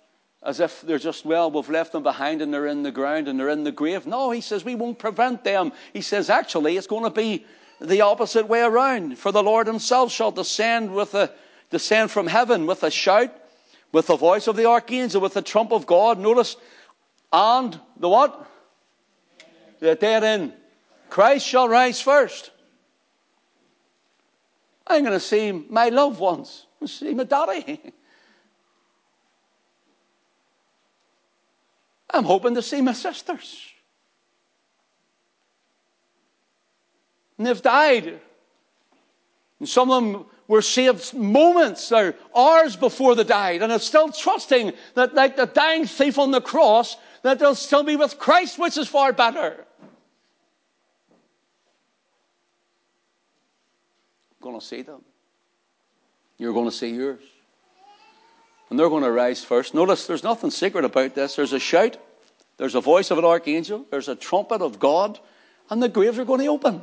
[0.44, 3.36] as if they're just, well, we've left them behind and they're in the ground and
[3.36, 4.06] they're in the grave.
[4.06, 5.72] No, he says we won't prevent them.
[5.92, 7.44] He says actually it's going to be
[7.80, 9.18] the opposite way around.
[9.18, 11.32] For the Lord himself shall descend with a
[11.70, 13.34] descend from heaven with a shout,
[13.92, 16.18] with the voice of the archangel, with the trump of God.
[16.18, 16.56] Notice,
[17.32, 18.48] and the what?
[19.80, 20.52] The dead in
[21.08, 22.50] Christ shall rise first.
[24.86, 26.66] I'm going to see my loved ones.
[26.86, 27.80] See my daddy.
[32.12, 33.68] I'm hoping to see my sisters.
[37.38, 38.20] And they've died.
[39.60, 44.10] And some of them were saved moments or hours before they died, and are still
[44.10, 48.58] trusting that, like the dying thief on the cross, that they'll still be with Christ,
[48.58, 49.64] which is far better.
[54.32, 55.04] I'm going to see them.
[56.36, 57.22] You're going to see yours.
[58.70, 59.72] And they're going to rise first.
[59.72, 61.36] Notice there's nothing secret about this.
[61.36, 61.96] There's a shout,
[62.56, 65.20] there's a voice of an archangel, there's a trumpet of God,
[65.70, 66.82] and the graves are going to open.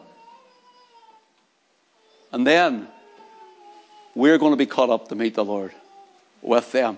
[2.32, 2.88] And then
[4.18, 5.72] we're going to be caught up to meet the Lord
[6.42, 6.98] with them.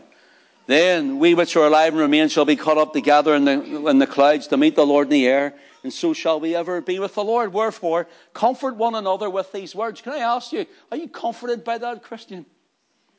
[0.68, 4.00] Then we which are alive and remain shall be caught up together in the, in
[4.00, 5.54] the clouds to meet the Lord in the air,
[5.84, 7.52] and so shall we ever be with the Lord.
[7.52, 10.00] Wherefore, comfort one another with these words.
[10.00, 12.46] Can I ask you, are you comforted by that, Christian?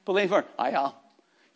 [0.06, 0.92] Believer, I am.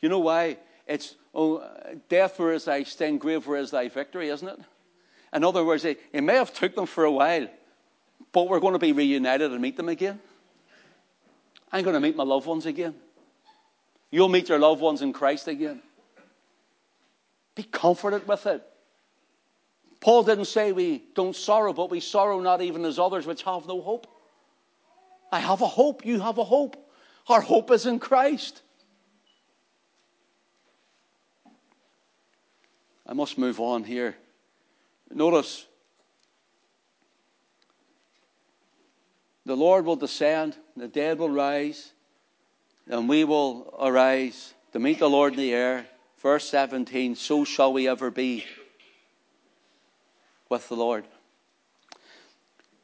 [0.00, 0.58] You know why?
[0.86, 1.66] It's oh,
[2.10, 4.58] death where is thy sting, grave where is thy victory, isn't it?
[5.32, 7.48] In other words, it, it may have took them for a while,
[8.32, 10.20] but we're going to be reunited and meet them again.
[11.74, 12.94] I'm going to meet my loved ones again.
[14.12, 15.82] You'll meet your loved ones in Christ again.
[17.56, 18.62] Be comforted with it.
[20.00, 23.66] Paul didn't say we don't sorrow, but we sorrow not even as others which have
[23.66, 24.06] no hope.
[25.32, 26.06] I have a hope.
[26.06, 26.76] You have a hope.
[27.28, 28.62] Our hope is in Christ.
[33.04, 34.14] I must move on here.
[35.12, 35.66] Notice
[39.46, 41.92] the Lord will descend, the dead will rise,
[42.88, 45.86] and we will arise to meet the Lord in the air.
[46.18, 48.44] Verse 17 So shall we ever be
[50.48, 51.04] with the Lord.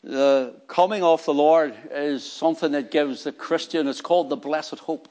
[0.02, 4.78] The coming of the Lord is something that gives the Christian, it's called the blessed
[4.78, 5.08] hope.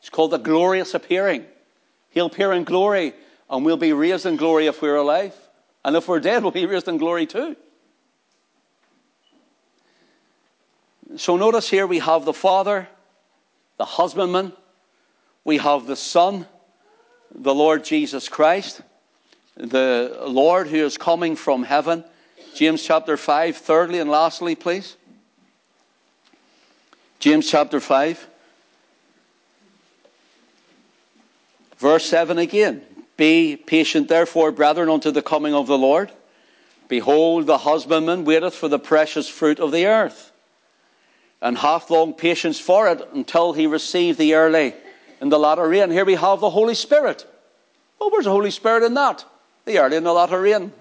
[0.00, 1.44] It's called the glorious appearing.
[2.10, 3.14] He'll appear in glory,
[3.48, 5.34] and we'll be raised in glory if we're alive.
[5.84, 7.56] And if we're dead, we'll be raised in glory too.
[11.16, 12.88] So notice here we have the Father,
[13.78, 14.52] the husbandman,
[15.44, 16.46] we have the Son,
[17.34, 18.80] the Lord Jesus Christ,
[19.56, 22.04] the Lord who is coming from heaven.
[22.54, 24.96] James chapter 5, thirdly and lastly, please.
[27.18, 28.28] James chapter 5,
[31.78, 32.82] verse 7 again.
[33.16, 36.10] Be patient, therefore, brethren, unto the coming of the Lord.
[36.88, 40.30] Behold, the husbandman waiteth for the precious fruit of the earth
[41.42, 44.74] and half long patience for it until he received the early
[45.20, 45.90] and the latter rain.
[45.90, 47.26] Here we have the Holy Spirit.
[47.98, 49.24] Well, where's the Holy Spirit in that?
[49.64, 50.72] The early and the latter rain.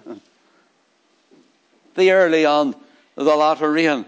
[1.95, 2.75] The early and
[3.15, 4.05] the latter rain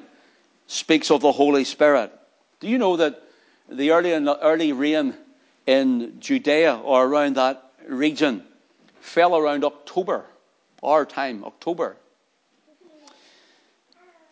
[0.68, 2.12] speaks of the Holy Spirit.
[2.60, 3.22] Do you know that
[3.70, 5.16] the early and the early rain
[5.66, 8.44] in Judea or around that region
[9.00, 10.26] fell around October,
[10.84, 11.98] our time, October.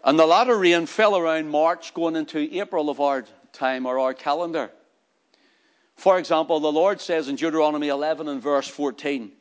[0.03, 4.13] And the latter rain fell around March going into April of our time or our
[4.13, 4.71] calendar.
[5.95, 9.31] For example, the Lord says in Deuteronomy 11 and verse 14,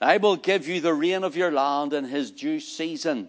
[0.00, 3.28] I will give you the rain of your land in his due season.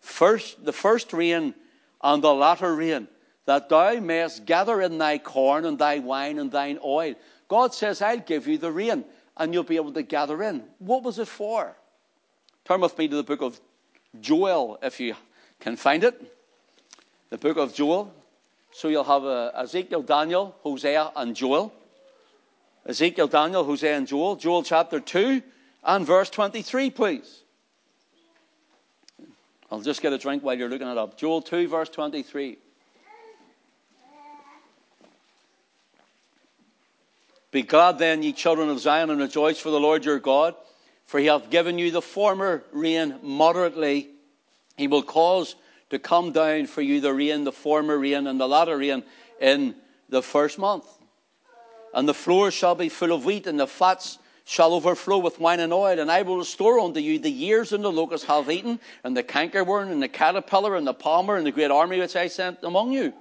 [0.00, 1.54] First, the first rain
[2.02, 3.06] and the latter rain,
[3.46, 7.14] that thou mayest gather in thy corn and thy wine and thine oil.
[7.46, 9.04] God says, I'll give you the rain
[9.36, 10.64] and you'll be able to gather in.
[10.78, 11.76] What was it for?
[12.64, 13.60] Turn with me to the book of
[14.20, 15.14] Joel, if you
[15.64, 16.20] can find it.
[17.30, 18.14] The book of Joel.
[18.72, 21.72] So you'll have uh, Ezekiel, Daniel, Hosea, and Joel.
[22.84, 24.36] Ezekiel, Daniel, Hosea, and Joel.
[24.36, 25.42] Joel chapter 2
[25.84, 27.42] and verse 23, please.
[29.70, 31.16] I'll just get a drink while you're looking it up.
[31.16, 32.58] Joel 2, verse 23.
[37.52, 40.56] Be glad then, ye children of Zion, and rejoice for the Lord your God,
[41.06, 44.10] for he hath given you the former rain moderately
[44.76, 45.56] he will cause
[45.90, 49.02] to come down for you the rain, the former rain, and the latter rain
[49.40, 49.74] in
[50.08, 50.86] the first month.
[51.92, 55.60] And the floors shall be full of wheat, and the fats shall overflow with wine
[55.60, 55.98] and oil.
[55.98, 59.22] And I will restore unto you the years and the locusts have eaten, and the
[59.22, 62.92] cankerworm, and the caterpillar, and the palmer, and the great army which I sent among
[62.92, 63.12] you.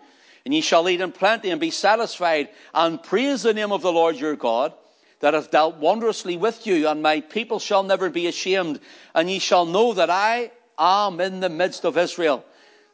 [0.46, 3.94] And ye shall eat in plenty and be satisfied, and praise the name of the
[3.94, 4.74] Lord your God,
[5.20, 8.80] that hath dealt wondrously with you, and my people shall never be ashamed.
[9.14, 12.44] And ye shall know that I am in the midst of Israel.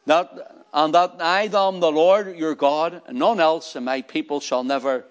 [0.06, 4.40] That, and that I am the Lord your God, and none else, and my people
[4.40, 5.04] shall never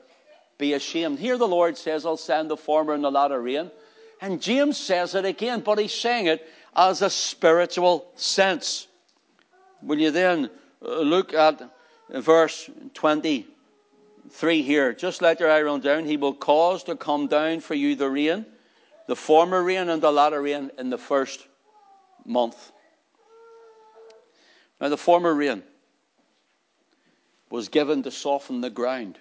[0.58, 1.20] be ashamed.
[1.20, 3.72] Here the Lord says, I'll send the former and the latter rain.
[4.22, 8.88] And James says it again, but he's saying it as a spiritual sense.
[9.82, 10.50] Will you then
[10.86, 11.62] uh, look at
[12.10, 14.94] verse 23 here?
[14.94, 16.06] Just let your eye run down.
[16.06, 18.46] He will cause to come down for you the rain,
[19.08, 21.48] the former rain and the latter rain in the first
[22.30, 22.72] month.
[24.80, 25.64] Now, the former rain
[27.50, 29.18] was given to soften the ground.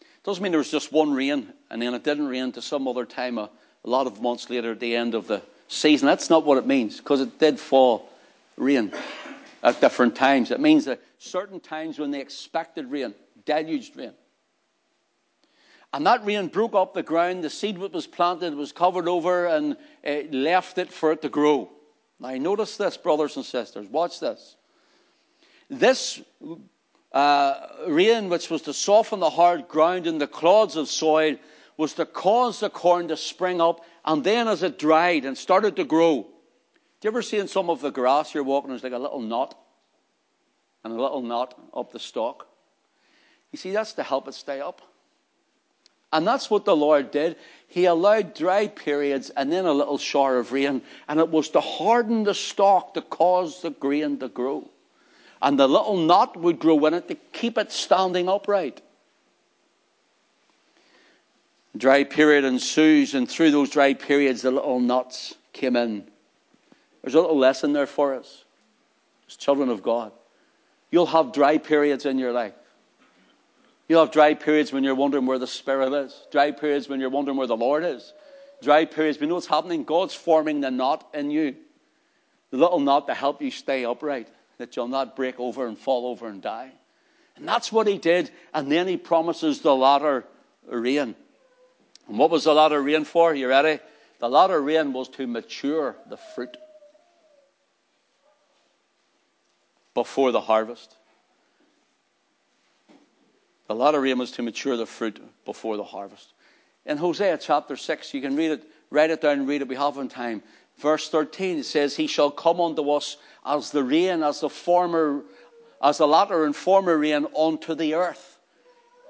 [0.00, 2.86] It doesn't mean there was just one rain and then it didn't rain to some
[2.86, 3.48] other time a,
[3.84, 6.06] a lot of months later at the end of the season.
[6.06, 8.10] That's not what it means because it did fall
[8.56, 8.92] rain
[9.62, 10.50] at different times.
[10.50, 13.14] It means that certain times when they expected rain,
[13.46, 14.12] deluged rain.
[15.94, 19.46] And that rain broke up the ground, the seed that was planted was covered over
[19.46, 19.76] and
[20.30, 21.70] left it for it to grow.
[22.22, 23.88] Now, notice this, brothers and sisters.
[23.88, 24.56] Watch this.
[25.68, 26.22] This
[27.10, 31.36] uh, rain, which was to soften the hard ground and the clods of soil,
[31.76, 35.74] was to cause the corn to spring up, and then as it dried and started
[35.76, 36.22] to grow.
[36.22, 39.20] Do you ever see in some of the grass you're walking, there's like a little
[39.20, 39.58] knot,
[40.84, 42.46] and a little knot up the stalk?
[43.50, 44.80] You see, that's to help it stay up.
[46.12, 47.36] And that's what the Lord did.
[47.68, 51.60] He allowed dry periods and then a little shower of rain, and it was to
[51.60, 54.68] harden the stalk to cause the grain to grow.
[55.40, 58.82] And the little knot would grow in it to keep it standing upright.
[61.76, 66.04] Dry period ensues, and through those dry periods, the little knots came in.
[67.00, 68.44] There's a little lesson there for us
[69.26, 70.12] as children of God.
[70.90, 72.52] You'll have dry periods in your life.
[73.88, 77.10] You'll have dry periods when you're wondering where the Spirit is, dry periods when you're
[77.10, 78.12] wondering where the Lord is,
[78.62, 79.84] dry periods when you know what's happening.
[79.84, 81.56] God's forming the knot in you,
[82.50, 84.28] the little knot to help you stay upright,
[84.58, 86.70] that you'll not break over and fall over and die.
[87.36, 88.30] And that's what He did.
[88.54, 90.24] And then He promises the latter
[90.66, 91.16] rain.
[92.08, 93.34] And what was the latter rain for?
[93.34, 93.80] You ready?
[94.20, 96.56] The latter rain was to mature the fruit
[99.94, 100.96] before the harvest.
[103.74, 106.32] The rain was to mature the fruit before the harvest.
[106.84, 109.68] In Hosea chapter 6, you can read it, write it down and read it.
[109.68, 110.42] We have in time.
[110.78, 115.22] Verse 13, it says, He shall come unto us as the rain, as the former,
[115.82, 118.38] as the latter and former rain unto the earth.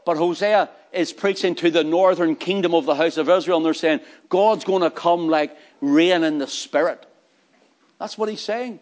[0.04, 3.74] But Hosea is preaching to the northern kingdom of the house of Israel, and they're
[3.74, 7.06] saying, God's going to come like rain in the spirit.
[7.98, 8.80] That's what he's saying.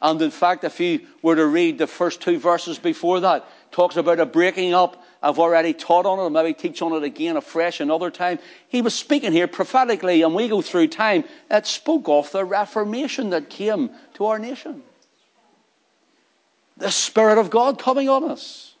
[0.00, 3.96] And in fact, if you were to read the first two verses before that, talks
[3.96, 5.02] about a breaking up.
[5.22, 8.38] I've already taught on it, I'll maybe teach on it again afresh another time.
[8.68, 13.30] He was speaking here prophetically, and we go through time, it spoke of the Reformation
[13.30, 14.82] that came to our nation.
[16.76, 18.74] The Spirit of God coming on us.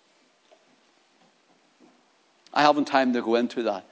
[2.54, 3.84] I haven't time to go into that.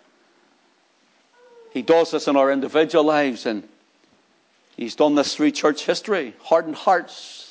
[1.73, 3.69] He does this in our individual lives, and
[4.77, 6.35] He's done this through church history.
[6.43, 7.47] Hardened hearts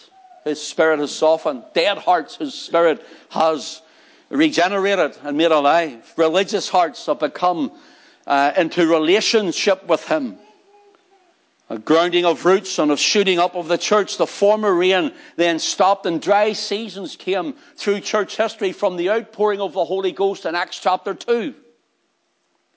[0.45, 1.63] his spirit has softened.
[1.73, 3.81] Dead hearts, his spirit has
[4.29, 6.13] regenerated and made alive.
[6.17, 7.71] Religious hearts have become
[8.27, 10.37] uh, into relationship with him.
[11.69, 14.17] A grounding of roots and of shooting up of the church.
[14.17, 19.61] The former rain then stopped and dry seasons came through church history from the outpouring
[19.61, 21.55] of the Holy Ghost in Acts chapter 2.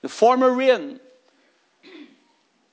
[0.01, 0.99] The former rain,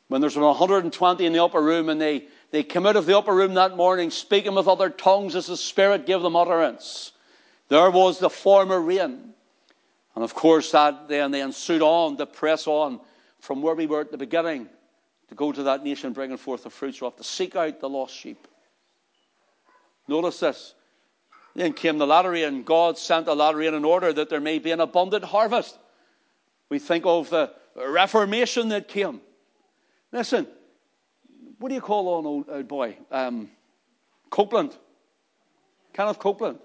[0.09, 3.35] when there's 120 in the upper room and they they came out of the upper
[3.35, 7.13] room that morning speaking with other tongues as the Spirit gave them utterance.
[7.69, 9.35] There was the former rain.
[10.15, 13.01] And of course, that then ensued on to press on
[13.41, 14.69] from where we were at the beginning
[15.29, 18.15] to go to that nation bringing forth the fruits of to seek out the lost
[18.15, 18.47] sheep.
[20.09, 20.75] Notice this.
[21.55, 22.63] Then came the latter rain.
[22.63, 25.79] God sent the latter rain in order that there may be an abundant harvest.
[26.69, 29.21] We think of the Reformation that came.
[30.13, 30.47] Listen,
[31.59, 32.97] what do you call an old, old boy?
[33.11, 33.51] Um,
[34.31, 34.77] Copeland.
[35.93, 36.59] Kenneth Copeland.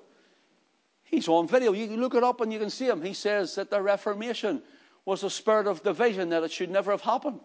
[1.12, 1.74] He's on video.
[1.74, 3.02] You look it up and you can see him.
[3.02, 4.62] He says that the Reformation
[5.04, 7.42] was a spirit of division, that it should never have happened.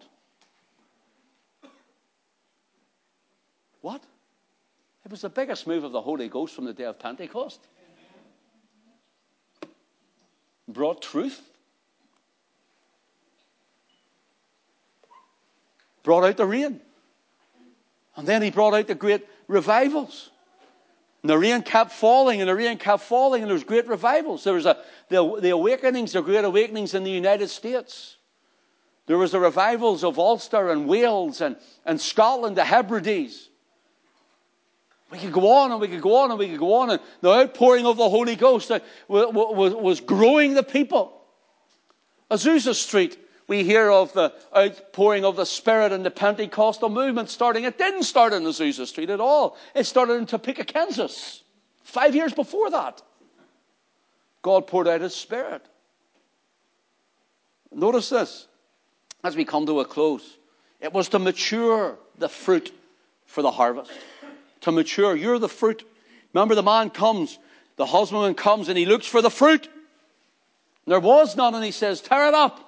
[3.81, 4.01] What?
[5.03, 7.59] It was the biggest move of the Holy Ghost from the day of Pentecost.
[10.69, 11.41] Brought truth.
[16.03, 16.79] Brought out the rain.
[18.15, 20.31] And then he brought out the great revivals.
[21.27, 24.45] And the rain kept falling, and the rain kept falling, and there was great revivals.
[24.45, 24.77] There was a,
[25.09, 28.15] the, the awakenings, the great awakenings in the United States.
[29.07, 33.49] There was the revivals of Ulster and Wales and, and Scotland, the Hebrides.
[35.11, 36.91] We could go on and we could go on and we could go on.
[36.91, 41.23] And the outpouring of the Holy Ghost uh, was growing the people.
[42.31, 43.17] Azusa Street,
[43.47, 47.63] we hear of the outpouring of the Spirit and the Pentecostal movement starting.
[47.63, 49.57] It didn't start in Azusa Street at all.
[49.73, 51.43] It started in Topeka, Kansas.
[51.83, 53.01] Five years before that.
[54.41, 55.65] God poured out His Spirit.
[57.73, 58.47] Notice this
[59.23, 60.37] as we come to a close.
[60.81, 62.73] It was to mature the fruit
[63.25, 63.91] for the harvest.
[64.61, 65.15] To mature.
[65.15, 65.85] You're the fruit.
[66.33, 67.39] Remember, the man comes,
[67.77, 69.69] the husbandman comes, and he looks for the fruit.
[70.85, 72.66] There was none, and he says, Tear it up.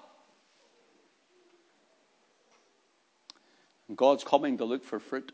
[3.95, 5.31] God's coming to look for fruit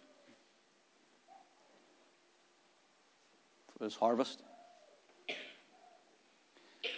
[3.78, 4.42] for his harvest.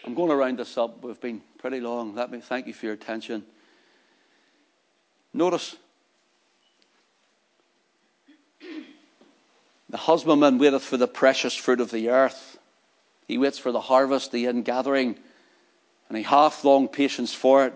[0.05, 1.03] I'm going to round this up.
[1.03, 2.15] We've been pretty long.
[2.15, 3.43] Let me thank you for your attention.
[5.33, 5.75] Notice
[9.89, 12.57] the husbandman waiteth for the precious fruit of the earth.
[13.27, 15.17] He waits for the harvest, the ingathering,
[16.07, 17.73] and he hath long patience for it.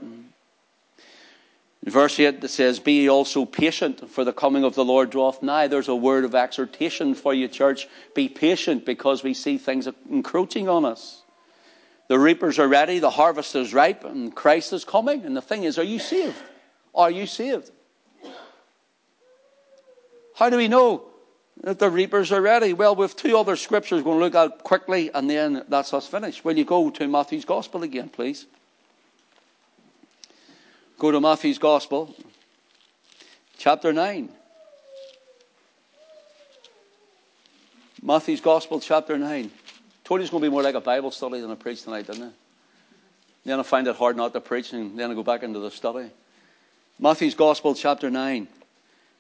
[1.83, 5.67] Verse 8 it says, Be also patient, for the coming of the Lord draweth nigh.
[5.67, 7.87] There's a word of exhortation for you, church.
[8.13, 11.23] Be patient because we see things encroaching on us.
[12.07, 15.25] The reapers are ready, the harvest is ripe, and Christ is coming.
[15.25, 16.35] And the thing is, are you saved?
[16.93, 17.71] Are you saved?
[20.35, 21.05] How do we know
[21.63, 22.73] that the reapers are ready?
[22.73, 26.45] Well, we have two other scriptures to look at quickly, and then that's us finished.
[26.45, 28.45] Will you go to Matthew's Gospel again, please?
[31.01, 32.13] Go to Matthew's Gospel,
[33.57, 34.29] chapter 9.
[38.03, 39.49] Matthew's Gospel, chapter 9.
[40.03, 42.05] Told you it's going to be more like a Bible study than a preach tonight,
[42.05, 42.33] didn't it?
[43.45, 45.71] Then I find it hard not to preach, and then I go back into the
[45.71, 46.11] study.
[46.99, 48.47] Matthew's Gospel, chapter 9.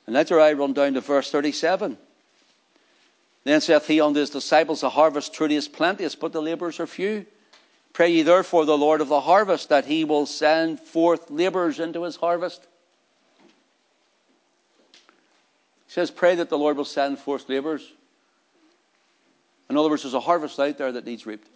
[0.05, 1.97] And let your eye run down to verse 37.
[3.43, 6.85] Then saith he unto his disciples, The harvest truly is plenteous, but the labourers are
[6.85, 7.25] few.
[7.93, 12.03] Pray ye therefore the Lord of the harvest that he will send forth labourers into
[12.03, 12.65] his harvest.
[15.87, 17.91] He says, Pray that the Lord will send forth labourers.
[19.69, 21.47] In other words, there's a harvest out there that needs reaped.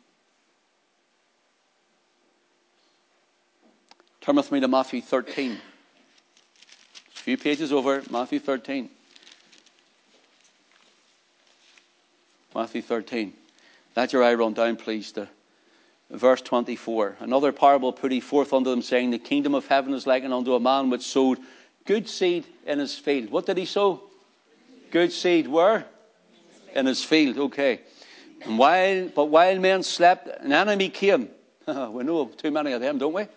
[4.19, 5.51] Turn with me to Matthew 13.
[5.51, 8.89] A few pages over, Matthew 13.
[12.53, 13.33] Matthew 13.
[13.95, 15.29] Let your eye run down, please, to
[16.09, 17.17] verse 24.
[17.19, 20.55] Another parable put he forth unto them, saying, The kingdom of heaven is likened unto
[20.55, 21.39] a man which sowed
[21.85, 23.29] good seed in his field.
[23.29, 24.01] What did he sow?
[24.91, 25.85] Good seed where?
[26.73, 27.37] In his field.
[27.37, 27.81] Okay.
[28.43, 31.29] And while, but while men slept, an enemy came.
[31.67, 33.27] we know too many of them, don't we?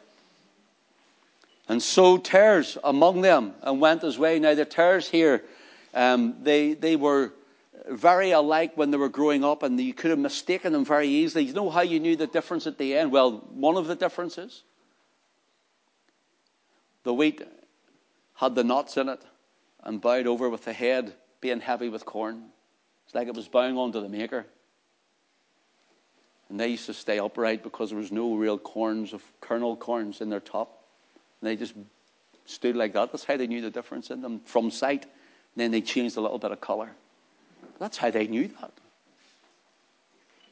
[1.68, 4.38] And sowed tares among them and went his way.
[4.38, 5.44] Now, the tares here,
[5.94, 7.32] um, they, they were
[7.89, 11.45] very alike when they were growing up, and you could have mistaken them very easily.
[11.45, 13.12] You know how you knew the difference at the end?
[13.12, 14.62] Well, one of the differences
[17.05, 17.41] the wheat
[18.34, 19.22] had the knots in it
[19.82, 22.45] and bowed over with the head being heavy with corn.
[23.07, 24.45] It's like it was bowing onto the maker.
[26.51, 30.20] And they used to stay upright because there was no real corns of kernel corns
[30.20, 30.84] in their top.
[31.41, 31.74] And they just
[32.45, 33.12] stood like that.
[33.12, 35.05] That's how they knew the difference in them from sight.
[35.05, 36.91] And then they changed a little bit of color.
[37.79, 38.72] That's how they knew that.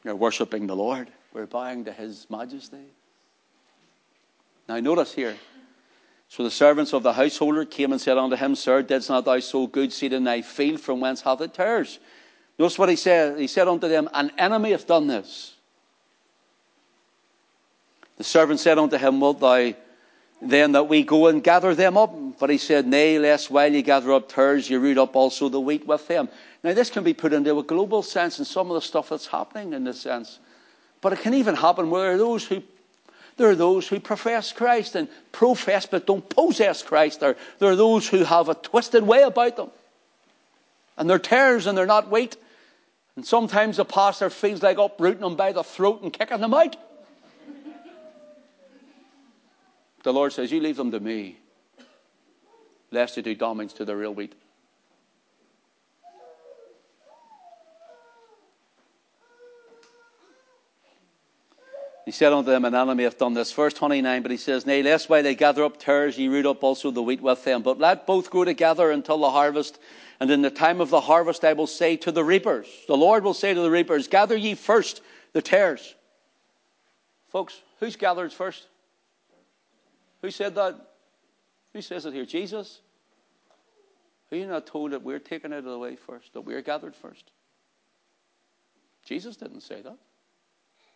[0.03, 1.09] They're worshipping the Lord.
[1.33, 2.85] We're bowing to His majesty.
[4.69, 5.37] Now, notice here.
[6.29, 9.39] So the servants of the householder came and said unto him, Sir, didst not thou
[9.39, 10.81] sow good seed in thy field?
[10.81, 12.01] From whence hath it tares?
[12.59, 13.39] Notice what he said.
[13.39, 15.55] He said unto them, An enemy hath done this.
[18.17, 19.73] The servant said unto him, Wilt thou
[20.41, 22.15] then that we go and gather them up?
[22.39, 25.61] But he said, Nay, lest while ye gather up tares, ye root up also the
[25.61, 26.29] wheat with them.
[26.63, 29.27] Now, this can be put into a global sense and some of the stuff that's
[29.27, 30.39] happening in this sense.
[31.01, 32.63] But it can even happen where there are those who
[33.37, 37.21] there are those who profess Christ and profess but don't possess Christ.
[37.21, 39.71] There, there are those who have a twisted way about them.
[40.97, 42.37] And they're tares and they're not wheat.
[43.15, 46.77] And sometimes the pastor feels like uprooting them by the throat and kicking them out.
[50.07, 51.37] The Lord says, You leave them to me,
[52.93, 54.37] lest they do damage to the real wheat.
[62.05, 63.51] He said unto them, An enemy hath done this.
[63.53, 66.63] Verse 29, but he says, Nay, lest while they gather up tares, ye root up
[66.63, 67.63] also the wheat with them.
[67.63, 69.81] But let both grow together until the harvest.
[70.21, 73.25] And in the time of the harvest, I will say to the reapers, the Lord
[73.25, 75.03] will say to the reapers, Gather ye first
[75.33, 75.97] the tares.
[77.29, 78.69] Folks, who's gathered first?
[80.27, 80.75] Who said that?
[81.73, 82.27] Who says it here?
[82.27, 82.81] Jesus?
[84.33, 86.97] Are you not told that we're taken out of the way first, that we're gathered
[86.97, 87.31] first?
[89.05, 89.97] Jesus didn't say that.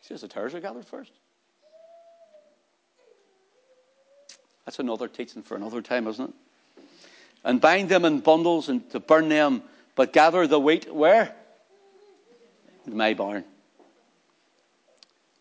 [0.00, 1.12] He says the tares are gathered first.
[4.64, 6.34] That's another teaching for another time, isn't it?
[7.44, 9.62] And bind them in bundles and to burn them,
[9.94, 11.32] but gather the wheat where?
[12.84, 13.44] In my barn.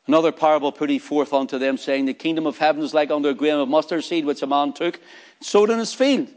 [0.09, 3.29] Another parable put he forth unto them, saying, The kingdom of heaven is like unto
[3.29, 4.99] a grain of mustard seed, which a man took,
[5.39, 6.29] sowed in his field,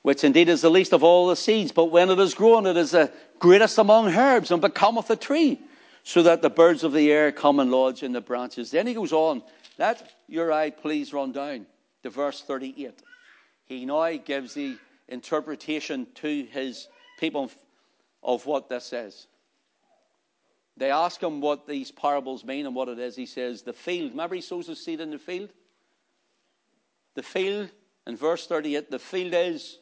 [0.00, 1.70] which indeed is the least of all the seeds.
[1.70, 5.60] But when it is grown, it is the greatest among herbs, and becometh a tree,
[6.02, 8.70] so that the birds of the air come and lodge in the branches.
[8.70, 9.42] Then he goes on,
[9.78, 11.66] Let your eye please run down
[12.04, 13.02] to verse 38.
[13.66, 14.78] He now gives the
[15.08, 16.88] interpretation to his
[17.20, 17.50] people
[18.22, 19.26] of what this says.
[20.76, 23.16] They ask him what these parables mean and what it is.
[23.16, 24.10] He says, The field.
[24.10, 25.50] Remember, he sows his seed in the field?
[27.14, 27.70] The field,
[28.06, 29.78] in verse 38, the field is,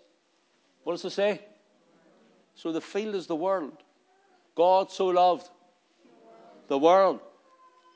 [0.84, 1.40] what does it say?
[2.54, 3.76] So the field is the world.
[4.54, 5.48] God so loved
[6.68, 7.18] the world.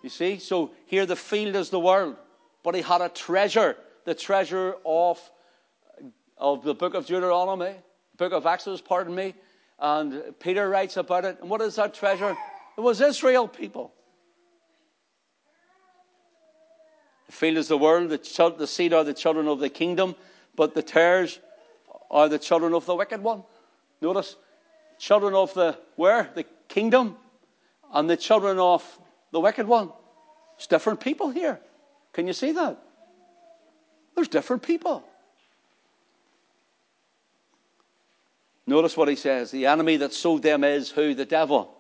[0.03, 0.39] You see?
[0.39, 2.17] So here the field is the world.
[2.65, 5.21] But he had a treasure, the treasure of,
[6.37, 7.75] of the book of Deuteronomy,
[8.17, 9.35] book of Exodus, pardon me.
[9.79, 11.39] And Peter writes about it.
[11.41, 12.37] And what is that treasure?
[12.79, 13.93] It was Israel people.
[17.27, 20.15] The field is the world, the, the seed are the children of the kingdom,
[20.55, 21.41] but the tares
[22.09, 23.43] are the children of the wicked one.
[24.01, 24.37] Notice,
[24.97, 26.31] children of the where?
[26.37, 27.17] The kingdom,
[27.93, 28.85] and the children of
[29.33, 29.91] the wicked one.
[30.57, 31.59] It's different people here.
[32.13, 32.81] Can you see that?
[34.15, 35.03] There's different people.
[38.69, 39.51] Notice what he says.
[39.51, 41.15] The enemy that sowed them is who?
[41.15, 41.75] The devil.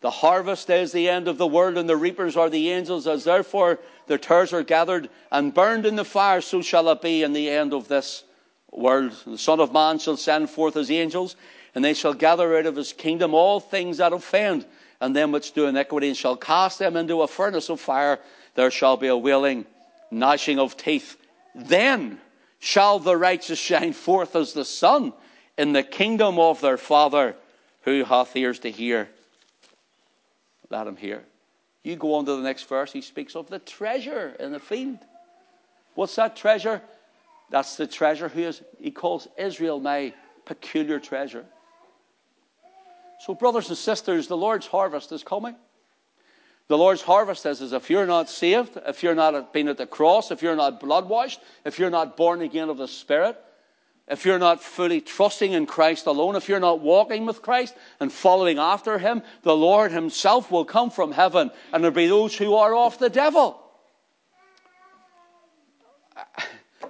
[0.00, 3.06] The harvest is the end of the world, and the reapers are the angels.
[3.06, 7.22] As therefore their tares are gathered and burned in the fire, so shall it be
[7.22, 8.24] in the end of this
[8.72, 9.12] world.
[9.26, 11.36] The Son of Man shall send forth his angels,
[11.74, 14.64] and they shall gather out of his kingdom all things that offend,
[15.02, 18.18] and them which do iniquity, and shall cast them into a furnace of fire.
[18.54, 19.66] There shall be a wailing,
[20.10, 21.18] gnashing of teeth.
[21.54, 22.20] Then
[22.58, 25.12] shall the righteous shine forth as the sun
[25.58, 27.36] in the kingdom of their Father,
[27.82, 29.10] who hath ears to hear
[30.70, 31.24] let him hear.
[31.82, 34.98] You go on to the next verse, he speaks of the treasure in the field.
[35.94, 36.82] What's that treasure?
[37.50, 40.14] That's the treasure who is, he calls Israel my
[40.44, 41.44] peculiar treasure.
[43.20, 45.56] So, brothers and sisters, the Lord's harvest is coming.
[46.68, 49.86] The Lord's harvest is, is if you're not saved, if you're not been at the
[49.86, 53.36] cross, if you're not blood washed, if you're not born again of the Spirit,
[54.10, 58.12] if you're not fully trusting in Christ alone, if you're not walking with Christ and
[58.12, 62.56] following after Him, the Lord Himself will come from heaven and there'll be those who
[62.56, 63.62] are of the devil.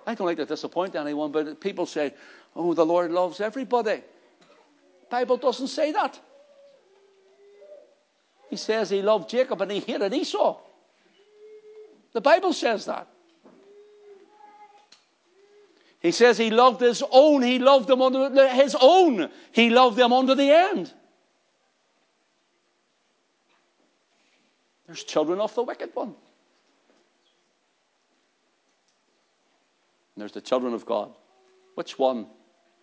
[0.06, 2.14] I don't like to disappoint anyone, but people say,
[2.56, 3.96] oh, the Lord loves everybody.
[3.96, 6.18] The Bible doesn't say that.
[8.48, 10.58] He says he loved Jacob and he hated Esau.
[12.14, 13.08] The Bible says that.
[16.00, 17.42] He says he loved his own.
[17.42, 19.28] He loved them unto his own.
[19.52, 20.92] He loved them unto the end.
[24.86, 26.08] There's children of the wicked one.
[26.08, 26.16] And
[30.16, 31.10] there's the children of God.
[31.74, 32.26] Which one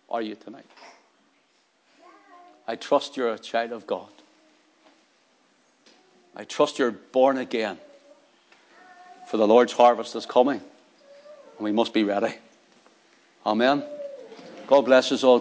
[0.08, 0.64] are you tonight?
[2.66, 4.08] I trust you're a child of God.
[6.36, 7.78] I trust you're born again.
[9.28, 10.60] For the Lord's harvest is coming.
[11.56, 12.34] And we must be ready.
[13.48, 13.82] Amen.
[14.66, 15.36] God bless us all.